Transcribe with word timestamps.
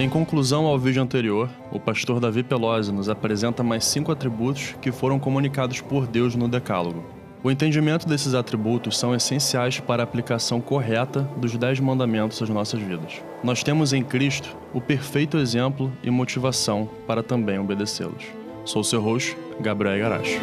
Em 0.00 0.08
conclusão 0.08 0.64
ao 0.64 0.78
vídeo 0.78 1.02
anterior, 1.02 1.50
o 1.70 1.78
pastor 1.78 2.20
Davi 2.20 2.42
Pelosi 2.42 2.90
nos 2.90 3.10
apresenta 3.10 3.62
mais 3.62 3.84
cinco 3.84 4.10
atributos 4.10 4.74
que 4.80 4.90
foram 4.90 5.18
comunicados 5.18 5.82
por 5.82 6.06
Deus 6.06 6.34
no 6.34 6.48
Decálogo. 6.48 7.04
O 7.44 7.50
entendimento 7.50 8.08
desses 8.08 8.32
atributos 8.32 8.98
são 8.98 9.14
essenciais 9.14 9.78
para 9.78 10.02
a 10.02 10.04
aplicação 10.04 10.58
correta 10.58 11.28
dos 11.36 11.54
Dez 11.54 11.78
Mandamentos 11.80 12.40
às 12.40 12.48
nossas 12.48 12.80
vidas. 12.80 13.20
Nós 13.44 13.62
temos 13.62 13.92
em 13.92 14.02
Cristo 14.02 14.56
o 14.72 14.80
perfeito 14.80 15.36
exemplo 15.36 15.92
e 16.02 16.10
motivação 16.10 16.88
para 17.06 17.22
também 17.22 17.58
obedecê-los. 17.58 18.24
Sou 18.64 18.82
seu 18.82 19.02
host, 19.02 19.36
Gabriel 19.60 19.98
Garacho. 19.98 20.40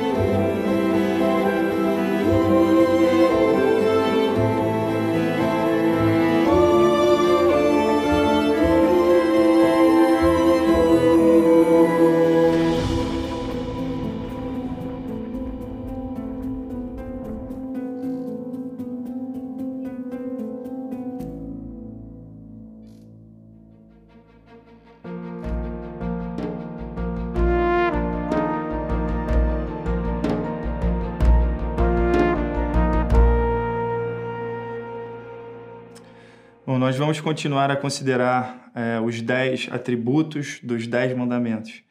Bom, 36.78 36.82
nós 36.82 36.96
vamos 36.96 37.20
continuar 37.20 37.72
a 37.72 37.76
considerar 37.76 38.72
é, 38.76 39.00
os 39.00 39.20
dez 39.20 39.68
atributos 39.72 40.60
dos 40.62 40.86
dez 40.86 41.12
mandamentos, 41.18 41.82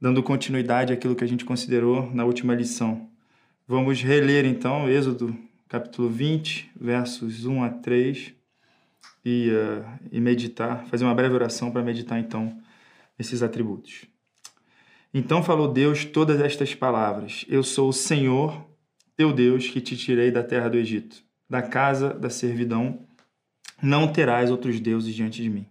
dando 0.00 0.22
continuidade 0.22 0.90
àquilo 0.90 1.14
que 1.14 1.22
a 1.22 1.26
gente 1.26 1.44
considerou 1.44 2.10
na 2.14 2.24
última 2.24 2.54
lição. 2.54 3.10
Vamos 3.68 4.00
reler 4.00 4.46
então 4.46 4.88
Êxodo 4.88 5.36
capítulo 5.68 6.08
20, 6.08 6.70
versos 6.80 7.44
1 7.44 7.62
a 7.62 7.68
3 7.68 8.32
e, 9.22 9.50
uh, 9.50 9.84
e 10.10 10.18
meditar, 10.18 10.86
fazer 10.86 11.04
uma 11.04 11.14
breve 11.14 11.34
oração 11.34 11.70
para 11.70 11.82
meditar 11.82 12.18
então 12.18 12.58
esses 13.18 13.42
atributos. 13.42 14.06
Então 15.12 15.42
falou 15.42 15.70
Deus 15.70 16.06
todas 16.06 16.40
estas 16.40 16.74
palavras: 16.74 17.44
Eu 17.50 17.62
sou 17.62 17.90
o 17.90 17.92
Senhor, 17.92 18.66
teu 19.14 19.30
Deus, 19.30 19.68
que 19.68 19.82
te 19.82 19.94
tirei 19.94 20.30
da 20.30 20.42
terra 20.42 20.70
do 20.70 20.78
Egito, 20.78 21.22
da 21.50 21.60
casa 21.60 22.14
da 22.14 22.30
servidão 22.30 23.11
não 23.82 24.06
terás 24.06 24.48
outros 24.48 24.78
deuses 24.78 25.12
diante 25.12 25.42
de 25.42 25.50
mim. 25.50 25.66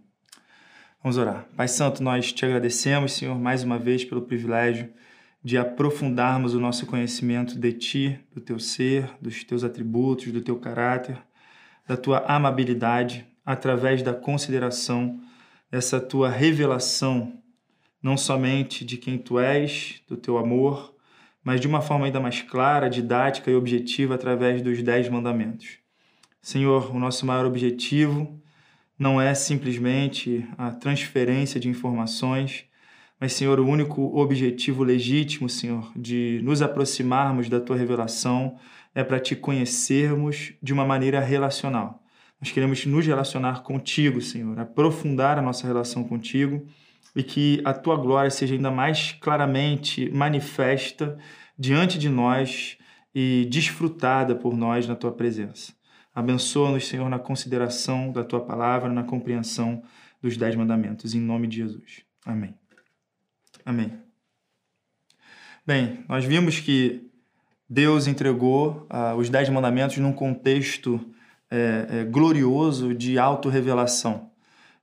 Vamos 1.01 1.17
orar. 1.17 1.47
Pai 1.55 1.67
Santo, 1.67 2.03
nós 2.03 2.33
te 2.33 2.45
agradecemos, 2.45 3.13
Senhor, 3.13 3.39
mais 3.39 3.63
uma 3.63 3.79
vez 3.79 4.03
pelo 4.03 4.21
privilégio 4.21 4.89
de 5.43 5.57
aprofundarmos 5.57 6.53
o 6.53 6.59
nosso 6.59 6.85
conhecimento 6.85 7.57
de 7.57 7.73
Ti, 7.73 8.19
do 8.33 8.41
Teu 8.41 8.59
ser, 8.59 9.09
dos 9.19 9.43
Teus 9.43 9.63
atributos, 9.63 10.31
do 10.31 10.41
Teu 10.41 10.59
caráter, 10.59 11.17
da 11.87 11.95
Tua 11.97 12.19
amabilidade, 12.27 13.25
através 13.45 14.03
da 14.03 14.13
consideração 14.13 15.19
dessa 15.71 15.99
Tua 15.99 16.29
revelação, 16.29 17.41
não 18.03 18.17
somente 18.17 18.83
de 18.85 18.97
quem 18.97 19.17
Tu 19.17 19.39
és, 19.39 20.01
do 20.07 20.17
Teu 20.17 20.37
amor, 20.37 20.93
mas 21.43 21.59
de 21.59 21.67
uma 21.67 21.81
forma 21.81 22.05
ainda 22.05 22.19
mais 22.19 22.41
clara, 22.41 22.89
didática 22.89 23.49
e 23.49 23.55
objetiva 23.55 24.13
através 24.15 24.61
dos 24.61 24.83
Dez 24.83 25.09
Mandamentos. 25.09 25.79
Senhor, 26.41 26.95
o 26.95 26.99
nosso 26.99 27.23
maior 27.23 27.45
objetivo 27.45 28.41
não 28.97 29.21
é 29.21 29.33
simplesmente 29.35 30.43
a 30.57 30.71
transferência 30.71 31.59
de 31.59 31.69
informações, 31.69 32.65
mas, 33.19 33.33
Senhor, 33.33 33.59
o 33.59 33.67
único 33.67 34.17
objetivo 34.17 34.83
legítimo, 34.83 35.47
Senhor, 35.47 35.91
de 35.95 36.41
nos 36.43 36.63
aproximarmos 36.63 37.47
da 37.47 37.59
tua 37.59 37.77
revelação 37.77 38.57
é 38.95 39.03
para 39.03 39.19
te 39.19 39.35
conhecermos 39.35 40.53
de 40.61 40.73
uma 40.73 40.83
maneira 40.83 41.19
relacional. 41.19 42.03
Nós 42.41 42.51
queremos 42.51 42.83
nos 42.87 43.05
relacionar 43.05 43.61
contigo, 43.61 44.19
Senhor, 44.19 44.59
aprofundar 44.59 45.37
a 45.37 45.43
nossa 45.43 45.67
relação 45.67 46.03
contigo 46.03 46.65
e 47.15 47.21
que 47.21 47.61
a 47.63 47.71
tua 47.71 47.95
glória 47.95 48.31
seja 48.31 48.55
ainda 48.55 48.71
mais 48.71 49.11
claramente 49.21 50.09
manifesta 50.09 51.19
diante 51.55 51.99
de 51.99 52.09
nós 52.09 52.79
e 53.13 53.47
desfrutada 53.51 54.35
por 54.35 54.57
nós 54.57 54.87
na 54.87 54.95
tua 54.95 55.11
presença. 55.11 55.79
Abençoa-nos, 56.13 56.87
Senhor, 56.87 57.09
na 57.09 57.19
consideração 57.19 58.11
da 58.11 58.23
tua 58.23 58.41
palavra, 58.41 58.91
na 58.91 59.03
compreensão 59.03 59.81
dos 60.21 60.37
dez 60.37 60.55
mandamentos, 60.55 61.15
em 61.15 61.19
nome 61.19 61.47
de 61.47 61.57
Jesus. 61.57 62.03
Amém. 62.25 62.53
Amém. 63.65 63.93
Bem, 65.65 66.03
nós 66.07 66.25
vimos 66.25 66.59
que 66.59 67.09
Deus 67.69 68.07
entregou 68.07 68.87
uh, 68.91 69.15
os 69.15 69.29
dez 69.29 69.47
mandamentos 69.47 69.97
num 69.97 70.11
contexto 70.11 70.99
é, 71.49 71.87
é, 71.89 72.03
glorioso 72.05 72.93
de 72.93 73.19
autorrevelação. 73.19 74.31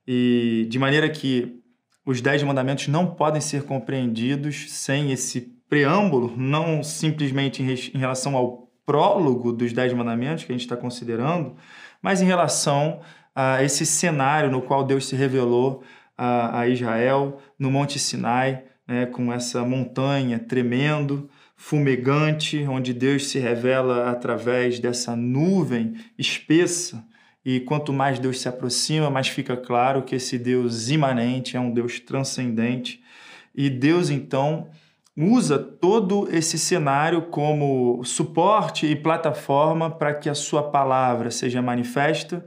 E 0.07 0.67
de 0.69 0.79
maneira 0.79 1.09
que 1.09 1.61
os 2.05 2.21
dez 2.21 2.41
mandamentos 2.43 2.87
não 2.87 3.13
podem 3.15 3.41
ser 3.41 3.63
compreendidos 3.63 4.71
sem 4.71 5.11
esse 5.11 5.41
preâmbulo, 5.67 6.35
não 6.37 6.83
simplesmente 6.83 7.61
em, 7.61 7.67
em 7.67 7.99
relação 7.99 8.35
ao 8.35 8.68
prólogo 8.89 9.53
dos 9.53 9.71
Dez 9.71 9.93
Mandamentos 9.93 10.45
que 10.45 10.51
a 10.51 10.55
gente 10.55 10.65
está 10.65 10.75
considerando, 10.75 11.55
mas 12.01 12.23
em 12.23 12.25
relação 12.25 13.01
a 13.35 13.63
esse 13.63 13.85
cenário 13.85 14.49
no 14.49 14.63
qual 14.63 14.83
Deus 14.83 15.05
se 15.05 15.15
revelou 15.15 15.83
a, 16.17 16.61
a 16.61 16.67
Israel 16.67 17.39
no 17.59 17.69
Monte 17.69 17.99
Sinai, 17.99 18.63
né, 18.87 19.05
com 19.05 19.31
essa 19.31 19.63
montanha 19.63 20.39
tremendo, 20.39 21.29
fumegante, 21.55 22.65
onde 22.67 22.91
Deus 22.91 23.27
se 23.27 23.37
revela 23.37 24.09
através 24.09 24.79
dessa 24.79 25.15
nuvem 25.15 25.93
espessa. 26.17 27.05
E 27.45 27.59
quanto 27.59 27.93
mais 27.93 28.17
Deus 28.17 28.41
se 28.41 28.49
aproxima, 28.49 29.07
mais 29.11 29.27
fica 29.27 29.55
claro 29.55 30.01
que 30.01 30.15
esse 30.15 30.39
Deus 30.39 30.89
imanente 30.89 31.55
é 31.55 31.59
um 31.59 31.71
Deus 31.71 31.99
transcendente. 31.99 33.03
E 33.53 33.69
Deus, 33.69 34.09
então, 34.09 34.67
usa 35.27 35.59
todo 35.59 36.29
esse 36.31 36.57
cenário 36.57 37.23
como 37.23 38.01
suporte 38.05 38.85
e 38.85 38.95
plataforma 38.95 39.91
para 39.91 40.13
que 40.13 40.29
a 40.29 40.33
sua 40.33 40.71
palavra 40.71 41.29
seja 41.29 41.61
manifesta 41.61 42.45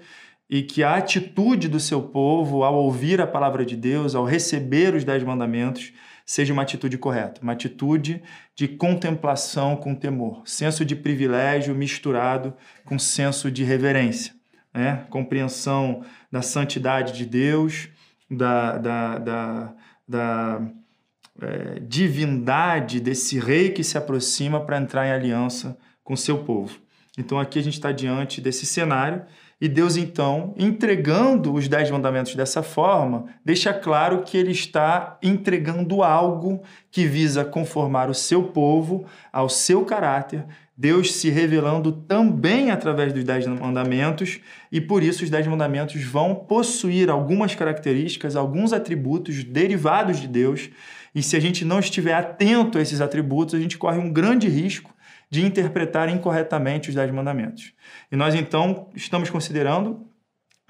e 0.49 0.63
que 0.63 0.83
a 0.83 0.97
atitude 0.97 1.69
do 1.69 1.79
seu 1.79 2.01
povo 2.01 2.65
ao 2.65 2.75
ouvir 2.75 3.21
a 3.21 3.27
palavra 3.27 3.65
de 3.67 3.77
Deus, 3.77 4.15
ao 4.15 4.25
receber 4.25 4.95
os 4.95 5.05
dez 5.05 5.23
mandamentos, 5.23 5.93
seja 6.25 6.53
uma 6.53 6.63
atitude 6.63 6.97
correta, 6.97 7.43
uma 7.43 7.53
atitude 7.53 8.23
de 8.57 8.69
contemplação 8.69 9.77
com 9.77 9.95
temor, 9.95 10.43
senso 10.47 10.83
de 10.83 10.97
privilégio 10.97 11.75
misturado 11.75 12.55
com 12.87 12.99
senso 12.99 13.51
de 13.51 13.65
reverência, 13.65 14.33
né? 14.73 15.05
compreensão 15.11 16.03
da 16.31 16.41
santidade 16.41 17.13
de 17.13 17.27
Deus, 17.27 17.91
da, 18.31 18.79
da, 18.79 19.19
da, 19.19 19.75
da 20.09 20.73
é, 21.41 21.81
divindade 21.81 23.01
desse 23.01 23.39
rei 23.39 23.71
que 23.71 23.83
se 23.83 23.97
aproxima 23.97 24.61
para 24.61 24.79
entrar 24.79 25.07
em 25.07 25.13
aliança 25.13 25.77
com 26.05 26.17
seu 26.17 26.39
povo. 26.39 26.79
Então 27.17 27.39
aqui 27.39 27.59
a 27.59 27.63
gente 27.63 27.75
está 27.75 27.93
diante 27.93 28.41
desse 28.41 28.67
cenário 28.67 29.23
e 29.63 29.69
Deus 29.69 29.97
então, 29.97 30.55
entregando 30.59 31.55
os 31.55 31.69
dez 31.69 31.89
mandamentos 31.89 32.35
dessa 32.35 32.65
forma, 32.65 33.27
deixa 33.45 33.73
claro 33.73 34.23
que 34.23 34.37
ele 34.37 34.51
está 34.51 35.17
entregando 35.23 36.03
algo 36.03 36.61
que 36.91 37.07
visa 37.07 37.45
conformar 37.45 38.11
o 38.11 38.15
seu 38.15 38.43
povo 38.45 39.07
ao 39.33 39.49
seu 39.49 39.85
caráter, 39.85 40.45
Deus 40.77 41.13
se 41.13 41.31
revelando 41.31 41.93
também 41.93 42.73
através 42.73 43.13
dos 43.13 43.23
dez 43.23 43.47
mandamentos, 43.47 44.41
e 44.73 44.81
por 44.81 45.01
isso 45.01 45.23
os 45.23 45.31
dez 45.31 45.47
mandamentos 45.47 46.03
vão 46.03 46.35
possuir 46.35 47.09
algumas 47.09 47.55
características, 47.55 48.35
alguns 48.35 48.73
atributos 48.73 49.45
derivados 49.45 50.19
de 50.19 50.27
Deus 50.27 50.71
e 51.15 51.23
se 51.23 51.37
a 51.37 51.41
gente 51.41 51.65
não 51.65 51.79
estiver 51.79 52.15
atento 52.15 52.79
a 52.79 52.81
esses 52.81 53.01
atributos, 53.01 53.55
a 53.55 53.61
gente 53.61 53.77
corre 53.77 53.99
um 53.99 54.11
grande 54.11 54.49
risco 54.49 54.95
de 55.31 55.45
interpretar 55.45 56.09
incorretamente 56.09 56.89
os 56.89 56.95
Dez 56.95 57.11
Mandamentos. 57.11 57.73
E 58.11 58.17
nós, 58.17 58.35
então, 58.35 58.89
estamos 58.95 59.31
considerando 59.31 60.07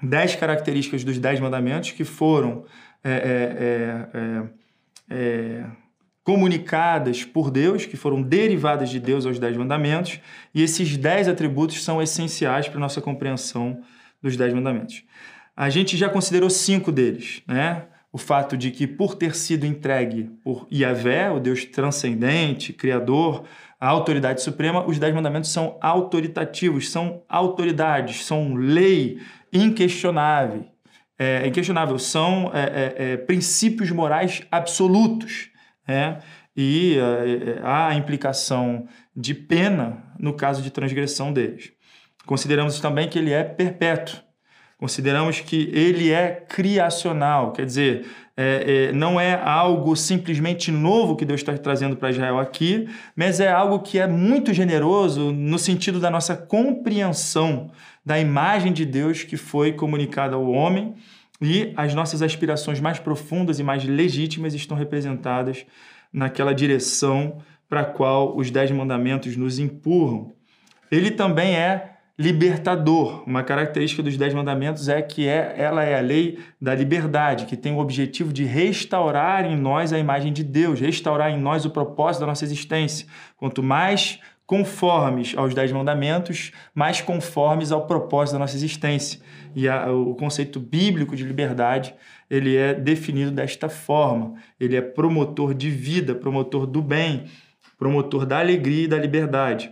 dez 0.01 0.35
características 0.35 1.03
dos 1.03 1.17
Dez 1.17 1.39
Mandamentos 1.39 1.91
que 1.91 2.03
foram 2.03 2.65
é, 3.03 3.11
é, 3.11 4.19
é, 4.19 4.43
é, 5.09 5.65
comunicadas 6.23 7.23
por 7.23 7.51
Deus, 7.51 7.85
que 7.85 7.97
foram 7.97 8.21
derivadas 8.21 8.89
de 8.89 8.99
Deus 8.99 9.25
aos 9.25 9.39
Dez 9.39 9.55
Mandamentos, 9.57 10.19
e 10.53 10.61
esses 10.61 10.95
dez 10.97 11.27
atributos 11.27 11.83
são 11.83 12.01
essenciais 12.01 12.67
para 12.67 12.77
a 12.77 12.81
nossa 12.81 13.01
compreensão 13.01 13.81
dos 14.21 14.37
Dez 14.37 14.53
Mandamentos. 14.53 15.03
A 15.55 15.69
gente 15.69 15.97
já 15.97 16.09
considerou 16.09 16.49
cinco 16.49 16.91
deles, 16.91 17.43
né? 17.47 17.85
O 18.13 18.17
fato 18.19 18.55
de 18.55 18.69
que, 18.69 18.85
por 18.85 19.15
ter 19.15 19.35
sido 19.35 19.65
entregue 19.65 20.29
por 20.43 20.67
Yahvé, 20.71 21.31
o 21.31 21.39
Deus 21.39 21.65
transcendente, 21.65 22.71
criador, 22.71 23.43
a 23.79 23.89
autoridade 23.89 24.43
suprema, 24.43 24.85
os 24.87 24.99
Dez 24.99 25.13
Mandamentos 25.15 25.49
são 25.49 25.79
autoritativos, 25.81 26.91
são 26.91 27.23
autoridades, 27.27 28.23
são 28.23 28.53
lei 28.53 29.19
inquestionável. 29.51 30.63
É, 31.17 31.41
é 31.43 31.47
inquestionável, 31.47 31.97
são 31.97 32.51
é, 32.53 32.61
é, 32.61 33.13
é, 33.13 33.17
princípios 33.17 33.89
morais 33.89 34.43
absolutos. 34.51 35.49
Né? 35.87 36.19
E 36.55 36.97
é, 36.97 37.61
há 37.63 37.95
implicação 37.95 38.87
de 39.15 39.33
pena 39.33 40.03
no 40.19 40.33
caso 40.33 40.61
de 40.61 40.69
transgressão 40.69 41.33
deles. 41.33 41.73
Consideramos 42.27 42.79
também 42.79 43.09
que 43.09 43.17
ele 43.17 43.33
é 43.33 43.43
perpétuo. 43.43 44.22
Consideramos 44.83 45.39
que 45.39 45.71
ele 45.73 46.11
é 46.11 46.43
criacional, 46.45 47.53
quer 47.53 47.65
dizer, 47.65 48.05
é, 48.35 48.89
é, 48.89 48.91
não 48.91 49.17
é 49.17 49.33
algo 49.33 49.95
simplesmente 49.95 50.73
novo 50.73 51.15
que 51.15 51.23
Deus 51.23 51.39
está 51.39 51.57
trazendo 51.57 51.95
para 51.95 52.09
Israel 52.09 52.37
aqui, 52.37 52.89
mas 53.15 53.39
é 53.39 53.49
algo 53.49 53.79
que 53.79 53.97
é 53.97 54.05
muito 54.07 54.53
generoso 54.53 55.31
no 55.31 55.57
sentido 55.57 56.01
da 56.01 56.09
nossa 56.09 56.35
compreensão 56.35 57.71
da 58.05 58.19
imagem 58.19 58.73
de 58.73 58.85
Deus 58.85 59.23
que 59.23 59.37
foi 59.37 59.71
comunicada 59.71 60.35
ao 60.35 60.51
homem 60.51 60.95
e 61.41 61.71
as 61.77 61.93
nossas 61.93 62.21
aspirações 62.21 62.81
mais 62.81 62.99
profundas 62.99 63.59
e 63.59 63.63
mais 63.63 63.85
legítimas 63.85 64.53
estão 64.53 64.75
representadas 64.75 65.65
naquela 66.11 66.53
direção 66.53 67.37
para 67.69 67.79
a 67.79 67.85
qual 67.85 68.35
os 68.35 68.51
Dez 68.51 68.69
Mandamentos 68.69 69.37
nos 69.37 69.59
empurram. 69.59 70.33
Ele 70.91 71.09
também 71.09 71.55
é 71.55 71.92
libertador. 72.23 73.21
Uma 73.27 73.43
característica 73.43 74.01
dos 74.01 74.15
Dez 74.15 74.33
Mandamentos 74.33 74.87
é 74.87 75.01
que 75.01 75.27
é, 75.27 75.55
ela 75.57 75.83
é 75.83 75.97
a 75.97 76.01
lei 76.01 76.39
da 76.59 76.73
liberdade, 76.73 77.45
que 77.45 77.57
tem 77.57 77.73
o 77.73 77.79
objetivo 77.79 78.31
de 78.31 78.45
restaurar 78.45 79.45
em 79.45 79.57
nós 79.57 79.91
a 79.91 79.99
imagem 79.99 80.31
de 80.31 80.41
Deus, 80.41 80.79
restaurar 80.79 81.31
em 81.31 81.37
nós 81.37 81.65
o 81.65 81.69
propósito 81.69 82.21
da 82.21 82.27
nossa 82.27 82.45
existência. 82.45 83.05
Quanto 83.35 83.61
mais 83.61 84.19
conformes 84.45 85.33
aos 85.35 85.53
Dez 85.53 85.71
Mandamentos, 85.73 86.53
mais 86.73 87.01
conformes 87.01 87.73
ao 87.73 87.85
propósito 87.87 88.33
da 88.33 88.39
nossa 88.39 88.55
existência. 88.55 89.19
E 89.53 89.67
a, 89.67 89.91
o 89.91 90.15
conceito 90.15 90.61
bíblico 90.61 91.17
de 91.17 91.25
liberdade 91.25 91.93
ele 92.29 92.55
é 92.55 92.73
definido 92.73 93.31
desta 93.31 93.67
forma. 93.67 94.35
Ele 94.57 94.77
é 94.77 94.81
promotor 94.81 95.53
de 95.53 95.69
vida, 95.69 96.15
promotor 96.15 96.65
do 96.65 96.81
bem, 96.81 97.25
promotor 97.77 98.25
da 98.25 98.39
alegria 98.39 98.85
e 98.85 98.87
da 98.87 98.97
liberdade. 98.97 99.71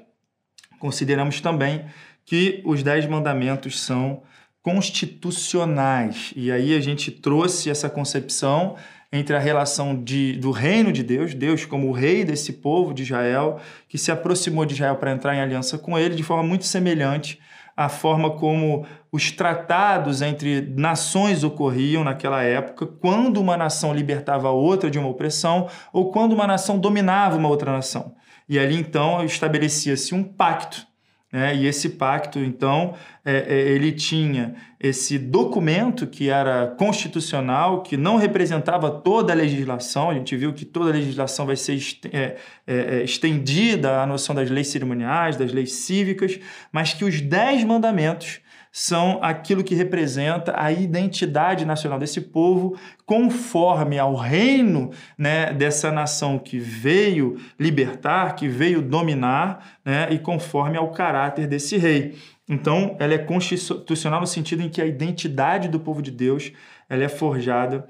Consideramos 0.80 1.40
também 1.40 1.86
que 2.26 2.62
os 2.66 2.84
Dez 2.84 3.06
Mandamentos 3.06 3.80
são 3.80 4.24
constitucionais. 4.62 6.34
E 6.36 6.52
aí 6.52 6.76
a 6.76 6.80
gente 6.80 7.12
trouxe 7.12 7.70
essa 7.70 7.90
concepção 7.90 8.76
entre 9.12 9.36
a 9.36 9.40
relação 9.40 10.02
de, 10.02 10.34
do 10.34 10.52
reino 10.52 10.92
de 10.92 11.04
Deus, 11.04 11.34
Deus 11.34 11.66
como 11.66 11.90
o 11.90 11.92
rei 11.92 12.24
desse 12.24 12.54
povo 12.54 12.94
de 12.94 13.04
Israel, 13.04 13.60
que 13.90 13.98
se 13.98 14.12
aproximou 14.12 14.66
de 14.66 14.74
Israel 14.74 14.96
para 14.96 15.12
entrar 15.12 15.36
em 15.36 15.42
aliança 15.42 15.78
com 15.78 16.00
ele, 16.00 16.16
de 16.16 16.24
forma 16.24 16.44
muito 16.44 16.66
semelhante 16.66 17.40
à 17.76 17.90
forma 17.90 18.32
como 18.32 18.86
os 19.12 19.32
tratados 19.32 20.22
entre 20.22 20.62
nações 20.78 21.44
ocorriam 21.44 22.04
naquela 22.04 22.44
época, 22.44 22.86
quando 22.86 23.38
uma 23.42 23.58
nação 23.58 23.94
libertava 23.94 24.48
a 24.48 24.52
outra 24.52 24.90
de 24.90 25.00
uma 25.00 25.10
opressão 25.10 25.68
ou 25.92 26.12
quando 26.12 26.34
uma 26.34 26.48
nação 26.48 26.80
dominava 26.80 27.38
uma 27.38 27.50
outra 27.50 27.72
nação. 27.72 28.14
E 28.48 28.60
ali 28.60 28.76
então 28.76 29.24
estabelecia-se 29.24 30.14
um 30.14 30.24
pacto 30.24 30.86
né? 31.32 31.56
E 31.56 31.66
esse 31.66 31.90
pacto, 31.92 32.40
então, 32.40 32.94
é, 33.24 33.46
é, 33.48 33.60
ele 33.70 33.92
tinha 33.94 34.54
esse 34.80 35.18
documento 35.18 36.06
que 36.06 36.30
era 36.30 36.68
constitucional, 36.68 37.84
que 37.84 37.96
não 37.96 38.18
representava 38.18 38.92
toda 38.92 39.32
a 39.32 39.36
legislação. 39.36 40.10
A 40.10 40.14
gente 40.14 40.36
viu 40.36 40.52
que 40.54 40.66
toda 40.66 40.90
a 40.90 40.94
legislação 40.94 41.46
vai 41.46 41.56
ser 41.56 41.80
é, 42.12 42.18
é, 42.18 42.76
é, 42.76 43.04
estendida 43.04 44.02
à 44.02 44.06
noção 44.06 44.36
das 44.36 44.50
leis 44.50 44.68
cerimoniais, 44.68 45.38
das 45.38 45.54
leis 45.54 45.72
cívicas, 45.72 46.38
mas 46.72 46.94
que 46.94 47.06
os 47.06 47.22
dez 47.22 47.64
mandamentos 47.64 48.41
são 48.72 49.20
aquilo 49.22 49.64
que 49.64 49.76
representa 49.76 50.54
a 50.56 50.72
identidade 50.72 51.66
nacional 51.66 52.00
desse 52.00 52.22
povo, 52.22 52.78
conforme 53.06 54.00
ao 54.00 54.16
reino 54.16 54.92
né, 55.18 55.52
dessa 55.54 55.92
nação 55.92 56.40
que 56.40 56.58
veio 56.58 57.38
libertar, 57.60 58.36
que 58.36 58.48
veio 58.48 58.82
dominar, 58.82 59.80
né, 59.84 60.08
e 60.12 60.18
conforme 60.18 60.78
ao 60.78 60.92
caráter 60.92 61.48
desse 61.48 61.78
rei. 61.78 62.18
Então, 62.48 62.96
ela 63.00 63.14
é 63.14 63.18
constitucional 63.18 64.22
no 64.22 64.28
sentido 64.28 64.62
em 64.62 64.70
que 64.70 64.82
a 64.82 64.86
identidade 64.86 65.68
do 65.68 65.80
povo 65.80 66.02
de 66.02 66.12
Deus 66.12 66.52
ela 66.90 67.04
é 67.04 67.10
forjada 67.10 67.88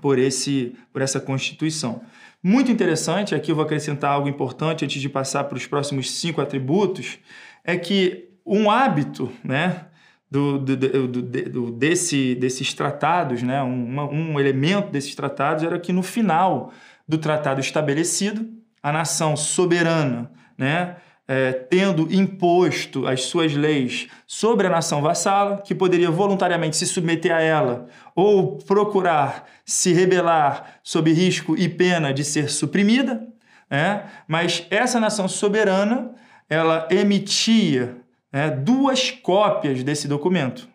por, 0.00 0.18
esse, 0.18 0.74
por 0.92 1.02
essa 1.02 1.20
Constituição. 1.20 2.02
Muito 2.42 2.72
interessante, 2.72 3.34
aqui 3.34 3.50
eu 3.50 3.54
vou 3.54 3.64
acrescentar 3.64 4.12
algo 4.12 4.28
importante 4.28 4.84
antes 4.84 5.00
de 5.00 5.08
passar 5.10 5.44
para 5.44 5.58
os 5.58 5.66
próximos 5.66 6.10
cinco 6.10 6.40
atributos, 6.40 7.18
é 7.62 7.76
que 7.76 8.30
um 8.46 8.70
hábito, 8.70 9.30
né, 9.44 9.86
do, 10.30 10.58
do, 10.58 10.76
do, 11.08 11.70
desse, 11.72 12.36
desses 12.36 12.72
tratados, 12.72 13.42
né? 13.42 13.62
Um, 13.62 14.00
um 14.00 14.40
elemento 14.40 14.90
desses 14.90 15.14
tratados 15.14 15.64
era 15.64 15.78
que 15.78 15.92
no 15.92 16.02
final 16.02 16.72
do 17.06 17.18
tratado 17.18 17.60
estabelecido, 17.60 18.48
a 18.82 18.92
nação 18.92 19.36
soberana, 19.36 20.30
né? 20.56 20.96
É, 21.26 21.52
tendo 21.52 22.12
imposto 22.12 23.06
as 23.06 23.22
suas 23.22 23.54
leis 23.54 24.08
sobre 24.26 24.66
a 24.66 24.70
nação 24.70 25.00
vassala, 25.00 25.58
que 25.58 25.76
poderia 25.76 26.10
voluntariamente 26.10 26.76
se 26.76 26.84
submeter 26.84 27.32
a 27.32 27.40
ela 27.40 27.86
ou 28.16 28.56
procurar 28.58 29.46
se 29.64 29.92
rebelar 29.92 30.80
sob 30.82 31.12
risco 31.12 31.56
e 31.56 31.68
pena 31.68 32.12
de 32.12 32.24
ser 32.24 32.50
suprimida, 32.50 33.28
né? 33.70 34.06
mas 34.26 34.66
essa 34.70 34.98
nação 34.98 35.28
soberana 35.28 36.10
ela 36.48 36.88
emitia 36.90 37.99
né, 38.32 38.50
duas 38.50 39.10
cópias 39.10 39.82
desse 39.82 40.06
documento. 40.06 40.68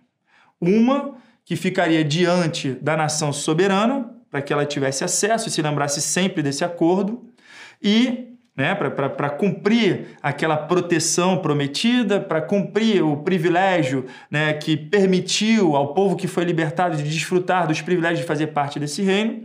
Uma 0.60 1.16
que 1.44 1.56
ficaria 1.56 2.04
diante 2.04 2.72
da 2.72 2.98
nação 2.98 3.32
soberana, 3.32 4.12
para 4.32 4.42
que 4.42 4.52
ela 4.52 4.66
tivesse 4.66 5.04
acesso 5.04 5.48
e 5.48 5.52
se 5.52 5.62
lembrasse 5.62 6.02
sempre 6.02 6.42
desse 6.42 6.64
acordo, 6.64 7.30
e 7.82 8.36
né, 8.56 8.74
para 8.74 9.30
cumprir 9.30 10.18
aquela 10.24 10.56
proteção 10.56 11.38
prometida, 11.38 12.20
para 12.22 12.42
cumprir 12.42 13.04
o 13.04 13.18
privilégio 13.18 14.06
né, 14.32 14.54
que 14.54 14.78
permitiu 14.78 15.76
ao 15.76 15.94
povo 15.94 16.16
que 16.16 16.28
foi 16.28 16.46
libertado 16.46 16.96
de 16.96 17.04
desfrutar 17.04 17.68
dos 17.68 17.82
privilégios 17.82 18.22
de 18.22 18.26
fazer 18.26 18.48
parte 18.48 18.80
desse 18.80 19.02
reino. 19.02 19.44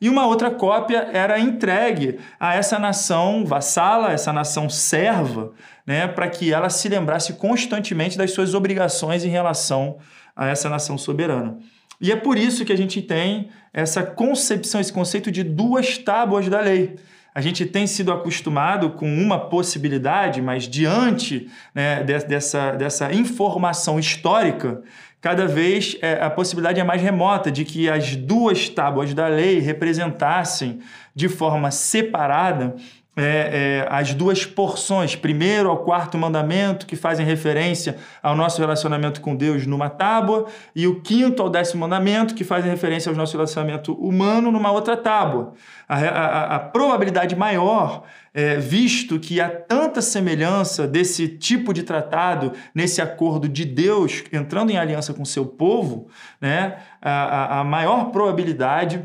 E 0.00 0.08
uma 0.08 0.26
outra 0.26 0.50
cópia 0.50 1.10
era 1.12 1.38
entregue 1.38 2.18
a 2.38 2.54
essa 2.54 2.78
nação 2.78 3.44
vassala, 3.44 4.12
essa 4.12 4.32
nação 4.32 4.70
serva, 4.70 5.52
né, 5.86 6.08
para 6.08 6.28
que 6.28 6.52
ela 6.52 6.70
se 6.70 6.88
lembrasse 6.88 7.34
constantemente 7.34 8.16
das 8.16 8.30
suas 8.30 8.54
obrigações 8.54 9.24
em 9.24 9.28
relação 9.28 9.98
a 10.34 10.46
essa 10.46 10.70
nação 10.70 10.96
soberana. 10.96 11.58
E 12.00 12.10
é 12.10 12.16
por 12.16 12.38
isso 12.38 12.64
que 12.64 12.72
a 12.72 12.76
gente 12.76 13.02
tem 13.02 13.50
essa 13.74 14.02
concepção, 14.02 14.80
esse 14.80 14.92
conceito 14.92 15.30
de 15.30 15.42
duas 15.42 15.98
tábuas 15.98 16.48
da 16.48 16.60
lei. 16.60 16.96
A 17.34 17.40
gente 17.40 17.64
tem 17.66 17.86
sido 17.86 18.10
acostumado 18.10 18.90
com 18.90 19.06
uma 19.06 19.38
possibilidade, 19.38 20.42
mas 20.42 20.66
diante 20.66 21.48
né, 21.74 22.02
dessa, 22.02 22.72
dessa 22.72 23.12
informação 23.12 24.00
histórica, 24.00 24.82
cada 25.20 25.46
vez 25.46 25.96
é, 26.00 26.22
a 26.22 26.30
possibilidade 26.30 26.80
é 26.80 26.84
mais 26.84 27.02
remota 27.02 27.50
de 27.50 27.64
que 27.64 27.90
as 27.90 28.16
duas 28.16 28.68
tábuas 28.68 29.12
da 29.12 29.28
lei 29.28 29.58
representassem 29.58 30.80
de 31.14 31.28
forma 31.28 31.70
separada 31.70 32.74
é, 33.22 33.82
é, 33.82 33.86
as 33.90 34.14
duas 34.14 34.46
porções, 34.46 35.14
primeiro 35.14 35.68
ao 35.68 35.84
quarto 35.84 36.16
mandamento, 36.16 36.86
que 36.86 36.96
fazem 36.96 37.26
referência 37.26 37.98
ao 38.22 38.34
nosso 38.34 38.58
relacionamento 38.60 39.20
com 39.20 39.36
Deus 39.36 39.66
numa 39.66 39.90
tábua, 39.90 40.46
e 40.74 40.86
o 40.86 41.02
quinto 41.02 41.42
ao 41.42 41.50
décimo 41.50 41.80
mandamento, 41.82 42.34
que 42.34 42.44
fazem 42.44 42.70
referência 42.70 43.10
ao 43.10 43.16
nosso 43.16 43.34
relacionamento 43.34 43.92
humano 43.92 44.50
numa 44.50 44.72
outra 44.72 44.96
tábua. 44.96 45.52
A, 45.86 45.98
a, 45.98 46.56
a 46.56 46.58
probabilidade 46.60 47.36
maior, 47.36 48.04
é, 48.32 48.56
visto 48.56 49.20
que 49.20 49.38
há 49.38 49.50
tanta 49.50 50.00
semelhança 50.00 50.88
desse 50.88 51.28
tipo 51.28 51.74
de 51.74 51.82
tratado, 51.82 52.52
nesse 52.74 53.02
acordo 53.02 53.46
de 53.46 53.66
Deus 53.66 54.24
entrando 54.32 54.70
em 54.70 54.78
aliança 54.78 55.12
com 55.12 55.26
seu 55.26 55.44
povo, 55.44 56.08
né, 56.40 56.78
a, 57.02 57.60
a 57.60 57.64
maior 57.64 58.10
probabilidade 58.12 59.04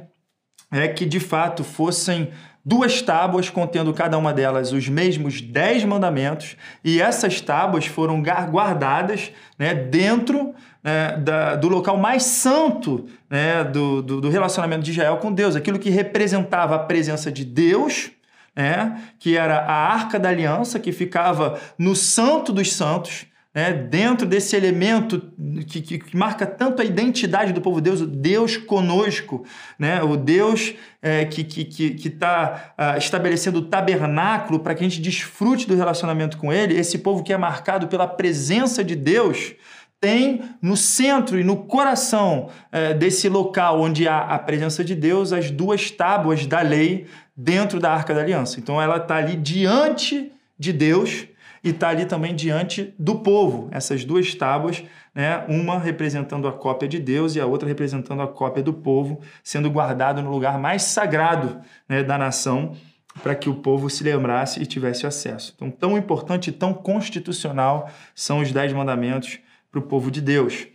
é 0.71 0.87
que 0.87 1.05
de 1.05 1.19
fato 1.19 1.63
fossem 1.63 2.31
duas 2.65 3.01
tábuas 3.01 3.49
contendo 3.49 3.93
cada 3.93 4.17
uma 4.17 4.33
delas 4.33 4.71
os 4.71 4.89
mesmos 4.89 5.39
dez 5.39 5.83
mandamentos, 5.83 6.57
e 6.83 6.99
essas 6.99 7.39
tábuas 7.39 7.85
foram 7.85 8.23
guardadas 8.23 9.31
né, 9.59 9.75
dentro 9.75 10.55
né, 10.83 11.15
da, 11.17 11.55
do 11.55 11.69
local 11.69 11.95
mais 11.97 12.23
santo 12.23 13.05
né, 13.29 13.63
do, 13.63 14.01
do, 14.01 14.21
do, 14.21 14.29
relacionamento 14.29 14.83
de 14.83 14.91
Israel 14.91 15.17
com 15.17 15.31
Deus, 15.31 15.55
aquilo 15.55 15.77
que 15.77 15.91
representava 15.91 16.75
a 16.75 16.79
presença 16.79 17.31
de 17.31 17.45
Deus. 17.45 18.11
Né, 18.57 19.01
que 19.19 19.35
era 19.35 19.57
a 19.57 19.73
arca 19.73 20.17
da 20.17 20.29
aliança, 20.29 20.79
que 20.79 20.93
ficava 20.93 21.59
no 21.77 21.93
Santo 21.93 22.53
dos 22.53 22.71
Santos, 22.71 23.25
né, 23.55 23.71
dentro 23.71 24.27
desse 24.27 24.53
elemento 24.53 25.31
que, 25.65 25.81
que, 25.81 25.97
que, 25.97 26.17
marca 26.17 26.45
tanto 26.45 26.81
a 26.81 26.85
identidade 26.85 27.53
do 27.53 27.61
povo 27.61 27.79
de 27.79 27.89
Deus, 27.89 28.01
o 28.01 28.05
Deus 28.05 28.57
conosco, 28.57 29.45
né, 29.79 30.03
o 30.03 30.17
Deus 30.17 30.73
é, 31.01 31.23
que 31.23 31.39
está 31.41 31.63
que, 31.71 31.89
que, 31.91 32.09
tá, 32.09 32.73
uh, 32.77 32.97
estabelecendo 32.97 33.59
o 33.59 33.61
tabernáculo 33.61 34.59
para 34.59 34.75
que 34.75 34.83
a 34.83 34.89
gente 34.89 35.01
desfrute 35.01 35.65
do 35.65 35.75
relacionamento 35.75 36.37
com 36.37 36.51
Ele, 36.51 36.77
esse 36.77 36.97
povo 36.97 37.23
que 37.23 37.31
é 37.31 37.37
marcado 37.37 37.87
pela 37.87 38.05
presença 38.05 38.83
de 38.83 38.93
Deus, 38.93 39.53
tem 40.01 40.41
no 40.61 40.75
centro 40.75 41.39
e 41.39 41.43
no 41.43 41.55
coração 41.55 42.49
é, 42.71 42.93
desse 42.93 43.29
local 43.29 43.81
onde 43.81 44.05
há 44.05 44.19
a 44.19 44.37
presença 44.37 44.83
de 44.83 44.93
Deus 44.93 45.31
as 45.31 45.49
duas 45.49 45.89
tábuas 45.89 46.45
da 46.45 46.61
lei 46.61 47.07
dentro 47.35 47.79
da 47.79 47.93
arca 47.93 48.13
da 48.13 48.19
aliança. 48.19 48.59
Então 48.59 48.81
ela 48.81 48.97
está 48.97 49.15
ali 49.15 49.37
diante 49.37 50.31
de 50.59 50.73
Deus 50.73 51.25
e 51.65 51.69
está 51.69 51.89
ali 51.89 52.05
também 52.05 52.35
diante 52.35 52.93
do 52.99 53.15
povo. 53.15 53.67
Essas 53.71 54.05
duas 54.05 54.35
tábuas, 54.35 54.83
né, 55.15 55.43
uma 55.49 55.79
representando 55.79 56.47
a 56.47 56.53
cópia 56.53 56.87
de 56.87 56.99
Deus 56.99 57.35
e 57.35 57.41
a 57.41 57.47
outra 57.47 57.67
representando 57.67 58.21
a 58.21 58.27
cópia 58.27 58.61
do 58.61 58.71
povo, 58.71 59.19
sendo 59.43 59.69
guardado 59.71 60.21
no 60.21 60.29
lugar 60.29 60.59
mais 60.59 60.83
sagrado 60.83 61.59
né, 61.89 62.03
da 62.03 62.19
nação 62.19 62.75
para 63.23 63.33
que 63.33 63.49
o 63.49 63.55
povo 63.55 63.89
se 63.89 64.03
lembrasse 64.03 64.61
e 64.61 64.65
tivesse 64.67 65.07
acesso. 65.07 65.53
Então, 65.55 65.71
tão 65.71 65.97
importante 65.97 66.49
e 66.49 66.53
tão 66.53 66.71
constitucional 66.71 67.89
são 68.13 68.41
os 68.41 68.51
dez 68.51 68.71
mandamentos 68.71 69.39
para 69.71 69.79
o 69.79 69.83
povo 69.83 70.11
de 70.11 70.21
Deus. 70.21 70.67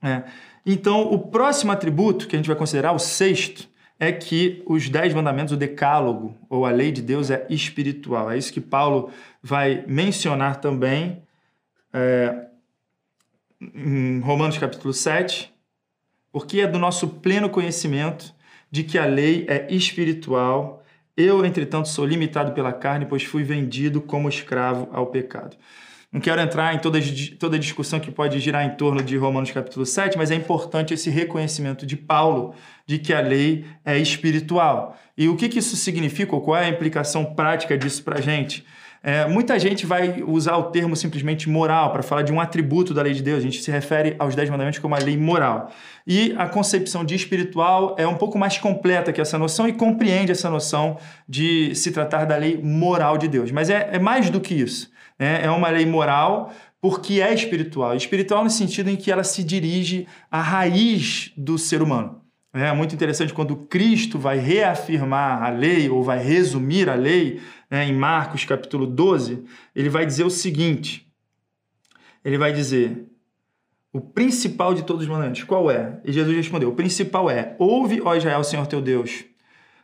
É. 0.00 0.22
Então, 0.64 1.10
o 1.10 1.18
próximo 1.18 1.72
atributo 1.72 2.28
que 2.28 2.36
a 2.36 2.38
gente 2.38 2.46
vai 2.46 2.56
considerar, 2.56 2.92
o 2.92 2.98
sexto, 2.98 3.68
é 3.98 4.10
que 4.10 4.62
os 4.66 4.88
dez 4.88 5.14
mandamentos, 5.14 5.52
o 5.52 5.56
decálogo, 5.56 6.36
ou 6.48 6.66
a 6.66 6.70
lei 6.70 6.90
de 6.90 7.00
Deus, 7.00 7.30
é 7.30 7.46
espiritual. 7.48 8.30
É 8.30 8.36
isso 8.36 8.52
que 8.52 8.60
Paulo 8.60 9.10
vai 9.42 9.84
mencionar 9.86 10.60
também 10.60 11.22
é, 11.92 12.46
em 13.60 14.20
Romanos 14.20 14.56
capítulo 14.56 14.94
7, 14.94 15.52
porque 16.30 16.60
é 16.60 16.66
do 16.66 16.78
nosso 16.78 17.08
pleno 17.08 17.50
conhecimento 17.50 18.34
de 18.70 18.84
que 18.84 18.98
a 18.98 19.04
lei 19.04 19.44
é 19.48 19.66
espiritual. 19.70 20.82
Eu, 21.16 21.44
entretanto, 21.44 21.88
sou 21.88 22.06
limitado 22.06 22.52
pela 22.52 22.72
carne, 22.72 23.04
pois 23.04 23.22
fui 23.24 23.42
vendido 23.42 24.00
como 24.00 24.28
escravo 24.28 24.88
ao 24.92 25.08
pecado. 25.08 25.56
Não 26.10 26.20
quero 26.20 26.40
entrar 26.42 26.74
em 26.74 26.78
toda, 26.78 26.98
toda 27.38 27.56
a 27.56 27.58
discussão 27.58 27.98
que 27.98 28.10
pode 28.10 28.38
girar 28.38 28.64
em 28.66 28.76
torno 28.76 29.02
de 29.02 29.16
Romanos 29.16 29.50
capítulo 29.50 29.86
7, 29.86 30.18
mas 30.18 30.30
é 30.30 30.34
importante 30.34 30.92
esse 30.92 31.08
reconhecimento 31.08 31.86
de 31.86 31.96
Paulo 31.96 32.54
de 32.86 32.98
que 32.98 33.14
a 33.14 33.20
lei 33.20 33.64
é 33.82 33.98
espiritual. 33.98 34.98
E 35.16 35.28
o 35.28 35.36
que, 35.36 35.48
que 35.48 35.58
isso 35.58 35.74
significa, 35.74 36.34
ou 36.34 36.42
qual 36.42 36.58
é 36.58 36.66
a 36.66 36.68
implicação 36.68 37.34
prática 37.34 37.78
disso 37.78 38.02
para 38.04 38.18
a 38.18 38.20
gente? 38.20 38.64
É, 39.04 39.26
muita 39.26 39.58
gente 39.58 39.84
vai 39.84 40.22
usar 40.22 40.56
o 40.56 40.64
termo 40.64 40.94
simplesmente 40.94 41.48
moral 41.50 41.90
para 41.92 42.04
falar 42.04 42.22
de 42.22 42.32
um 42.32 42.40
atributo 42.40 42.94
da 42.94 43.02
lei 43.02 43.12
de 43.12 43.22
Deus. 43.22 43.38
A 43.38 43.42
gente 43.42 43.60
se 43.60 43.70
refere 43.70 44.14
aos 44.16 44.36
Dez 44.36 44.48
Mandamentos 44.48 44.78
como 44.78 44.94
a 44.94 44.98
lei 44.98 45.16
moral. 45.16 45.72
E 46.06 46.32
a 46.38 46.46
concepção 46.46 47.04
de 47.04 47.16
espiritual 47.16 47.96
é 47.98 48.06
um 48.06 48.14
pouco 48.14 48.38
mais 48.38 48.58
completa 48.58 49.12
que 49.12 49.20
essa 49.20 49.36
noção 49.36 49.66
e 49.66 49.72
compreende 49.72 50.30
essa 50.30 50.48
noção 50.48 50.98
de 51.28 51.74
se 51.74 51.90
tratar 51.90 52.26
da 52.26 52.36
lei 52.36 52.60
moral 52.62 53.18
de 53.18 53.26
Deus. 53.26 53.50
Mas 53.50 53.68
é, 53.68 53.90
é 53.92 53.98
mais 53.98 54.30
do 54.30 54.40
que 54.40 54.54
isso. 54.54 54.88
Né? 55.18 55.44
É 55.44 55.50
uma 55.50 55.68
lei 55.68 55.84
moral 55.84 56.52
porque 56.80 57.20
é 57.20 57.34
espiritual. 57.34 57.96
Espiritual 57.96 58.44
no 58.44 58.50
sentido 58.50 58.88
em 58.88 58.96
que 58.96 59.10
ela 59.10 59.24
se 59.24 59.42
dirige 59.42 60.06
à 60.30 60.40
raiz 60.40 61.32
do 61.36 61.58
ser 61.58 61.82
humano. 61.82 62.21
É 62.54 62.70
muito 62.72 62.94
interessante 62.94 63.32
quando 63.32 63.56
Cristo 63.56 64.18
vai 64.18 64.38
reafirmar 64.38 65.42
a 65.42 65.48
lei 65.48 65.88
ou 65.88 66.02
vai 66.02 66.18
resumir 66.18 66.90
a 66.90 66.94
lei 66.94 67.40
né, 67.70 67.86
em 67.86 67.94
Marcos 67.94 68.44
capítulo 68.44 68.86
12, 68.86 69.42
ele 69.74 69.88
vai 69.88 70.04
dizer 70.04 70.24
o 70.24 70.30
seguinte: 70.30 71.10
ele 72.22 72.36
vai 72.36 72.52
dizer, 72.52 73.06
o 73.90 74.00
principal 74.00 74.74
de 74.74 74.82
todos 74.82 75.02
os 75.02 75.08
mandamentos, 75.08 75.44
qual 75.44 75.70
é? 75.70 75.98
E 76.04 76.12
Jesus 76.12 76.36
respondeu: 76.36 76.68
o 76.68 76.74
principal 76.74 77.30
é: 77.30 77.56
ouve, 77.58 78.02
ó 78.02 78.14
Israel, 78.14 78.44
Senhor 78.44 78.66
teu 78.66 78.82
Deus. 78.82 79.24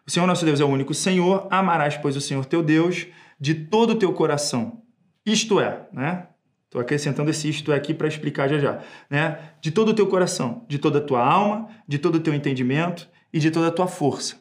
O 0.06 0.10
Senhor 0.10 0.26
nosso 0.26 0.44
Deus 0.44 0.60
é 0.60 0.64
o 0.64 0.68
único 0.68 0.92
Senhor, 0.92 1.46
amarás, 1.50 1.96
pois, 1.96 2.16
o 2.16 2.20
Senhor 2.20 2.44
teu 2.44 2.62
Deus 2.62 3.06
de 3.40 3.54
todo 3.54 3.90
o 3.90 3.96
teu 3.96 4.12
coração, 4.12 4.82
isto 5.24 5.60
é, 5.60 5.86
né? 5.92 6.27
Estou 6.68 6.82
acrescentando 6.82 7.30
esse 7.30 7.48
isto 7.48 7.72
aqui 7.72 7.94
para 7.94 8.06
explicar 8.06 8.46
já 8.46 8.58
já, 8.58 8.78
né? 9.08 9.38
De 9.58 9.70
todo 9.70 9.88
o 9.88 9.94
teu 9.94 10.06
coração, 10.06 10.66
de 10.68 10.78
toda 10.78 10.98
a 10.98 11.00
tua 11.00 11.24
alma, 11.24 11.66
de 11.88 11.98
todo 11.98 12.16
o 12.16 12.20
teu 12.20 12.34
entendimento 12.34 13.08
e 13.32 13.38
de 13.38 13.50
toda 13.50 13.68
a 13.68 13.70
tua 13.70 13.86
força. 13.86 14.36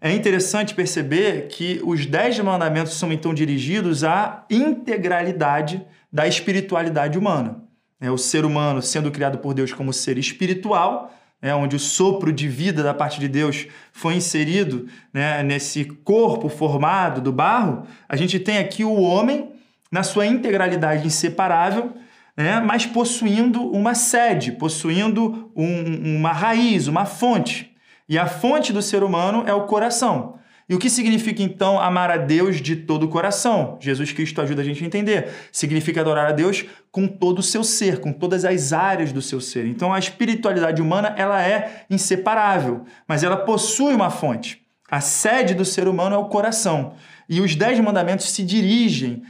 É 0.00 0.10
interessante 0.12 0.74
perceber 0.74 1.46
que 1.46 1.80
os 1.84 2.06
dez 2.06 2.36
mandamentos 2.40 2.94
são 2.94 3.12
então 3.12 3.32
dirigidos 3.32 4.02
à 4.02 4.44
integralidade 4.50 5.80
da 6.12 6.26
espiritualidade 6.26 7.16
humana. 7.16 7.62
É, 8.00 8.10
o 8.10 8.18
ser 8.18 8.44
humano 8.44 8.82
sendo 8.82 9.10
criado 9.12 9.38
por 9.38 9.54
Deus 9.54 9.72
como 9.72 9.92
ser 9.92 10.18
espiritual, 10.18 11.14
é, 11.40 11.54
onde 11.54 11.76
o 11.76 11.78
sopro 11.78 12.32
de 12.32 12.48
vida 12.48 12.82
da 12.82 12.92
parte 12.92 13.20
de 13.20 13.28
Deus 13.28 13.68
foi 13.92 14.14
inserido 14.14 14.88
né, 15.12 15.40
nesse 15.44 15.84
corpo 15.84 16.48
formado 16.48 17.20
do 17.20 17.30
barro, 17.32 17.86
a 18.08 18.16
gente 18.16 18.40
tem 18.40 18.58
aqui 18.58 18.84
o 18.84 19.00
homem 19.00 19.49
na 19.90 20.02
sua 20.02 20.26
integralidade 20.26 21.06
inseparável, 21.06 21.92
né, 22.36 22.60
mas 22.60 22.86
possuindo 22.86 23.62
uma 23.70 23.94
sede, 23.94 24.52
possuindo 24.52 25.50
um, 25.56 26.16
uma 26.16 26.32
raiz, 26.32 26.86
uma 26.86 27.04
fonte. 27.04 27.74
E 28.08 28.18
a 28.18 28.26
fonte 28.26 28.72
do 28.72 28.82
ser 28.82 29.02
humano 29.02 29.44
é 29.46 29.54
o 29.54 29.66
coração. 29.66 30.38
E 30.70 30.74
o 30.74 30.78
que 30.78 30.88
significa 30.88 31.42
então 31.42 31.80
amar 31.80 32.12
a 32.12 32.16
Deus 32.16 32.60
de 32.60 32.76
todo 32.76 33.02
o 33.02 33.08
coração? 33.08 33.76
Jesus 33.80 34.12
Cristo 34.12 34.40
ajuda 34.40 34.62
a 34.62 34.64
gente 34.64 34.84
a 34.84 34.86
entender. 34.86 35.28
Significa 35.50 36.00
adorar 36.00 36.28
a 36.28 36.32
Deus 36.32 36.64
com 36.92 37.08
todo 37.08 37.40
o 37.40 37.42
seu 37.42 37.64
ser, 37.64 37.98
com 37.98 38.12
todas 38.12 38.44
as 38.44 38.72
áreas 38.72 39.12
do 39.12 39.20
seu 39.20 39.40
ser. 39.40 39.66
Então 39.66 39.92
a 39.92 39.98
espiritualidade 39.98 40.80
humana, 40.80 41.12
ela 41.16 41.42
é 41.44 41.84
inseparável, 41.90 42.84
mas 43.08 43.24
ela 43.24 43.38
possui 43.38 43.92
uma 43.92 44.10
fonte. 44.10 44.62
A 44.88 45.00
sede 45.00 45.54
do 45.54 45.64
ser 45.64 45.88
humano 45.88 46.14
é 46.14 46.18
o 46.18 46.28
coração. 46.28 46.94
E 47.28 47.40
os 47.40 47.56
dez 47.56 47.80
mandamentos 47.80 48.30
se 48.30 48.44
dirigem 48.44 49.24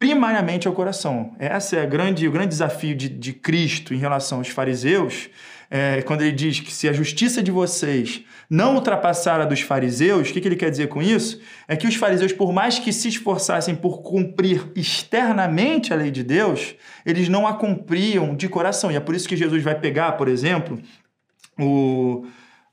primariamente 0.00 0.66
ao 0.66 0.72
coração. 0.72 1.36
Esse 1.38 1.76
é 1.76 1.84
grande, 1.84 2.26
o 2.26 2.32
grande 2.32 2.48
desafio 2.48 2.96
de, 2.96 3.06
de 3.06 3.34
Cristo 3.34 3.92
em 3.92 3.98
relação 3.98 4.38
aos 4.38 4.48
fariseus, 4.48 5.28
é, 5.70 6.00
quando 6.00 6.22
ele 6.22 6.32
diz 6.32 6.58
que 6.58 6.72
se 6.72 6.88
a 6.88 6.92
justiça 6.92 7.42
de 7.42 7.50
vocês 7.50 8.22
não 8.48 8.76
ultrapassar 8.76 9.42
a 9.42 9.44
dos 9.44 9.60
fariseus, 9.60 10.30
o 10.30 10.32
que, 10.32 10.40
que 10.40 10.48
ele 10.48 10.56
quer 10.56 10.70
dizer 10.70 10.88
com 10.88 11.02
isso? 11.02 11.38
É 11.68 11.76
que 11.76 11.86
os 11.86 11.94
fariseus, 11.96 12.32
por 12.32 12.50
mais 12.50 12.78
que 12.78 12.94
se 12.94 13.08
esforçassem 13.08 13.74
por 13.74 14.00
cumprir 14.00 14.72
externamente 14.74 15.92
a 15.92 15.96
lei 15.96 16.10
de 16.10 16.24
Deus, 16.24 16.74
eles 17.04 17.28
não 17.28 17.46
a 17.46 17.52
cumpriam 17.52 18.34
de 18.34 18.48
coração. 18.48 18.90
E 18.90 18.96
é 18.96 19.00
por 19.00 19.14
isso 19.14 19.28
que 19.28 19.36
Jesus 19.36 19.62
vai 19.62 19.78
pegar, 19.78 20.12
por 20.12 20.28
exemplo, 20.28 20.80
o, 21.58 22.24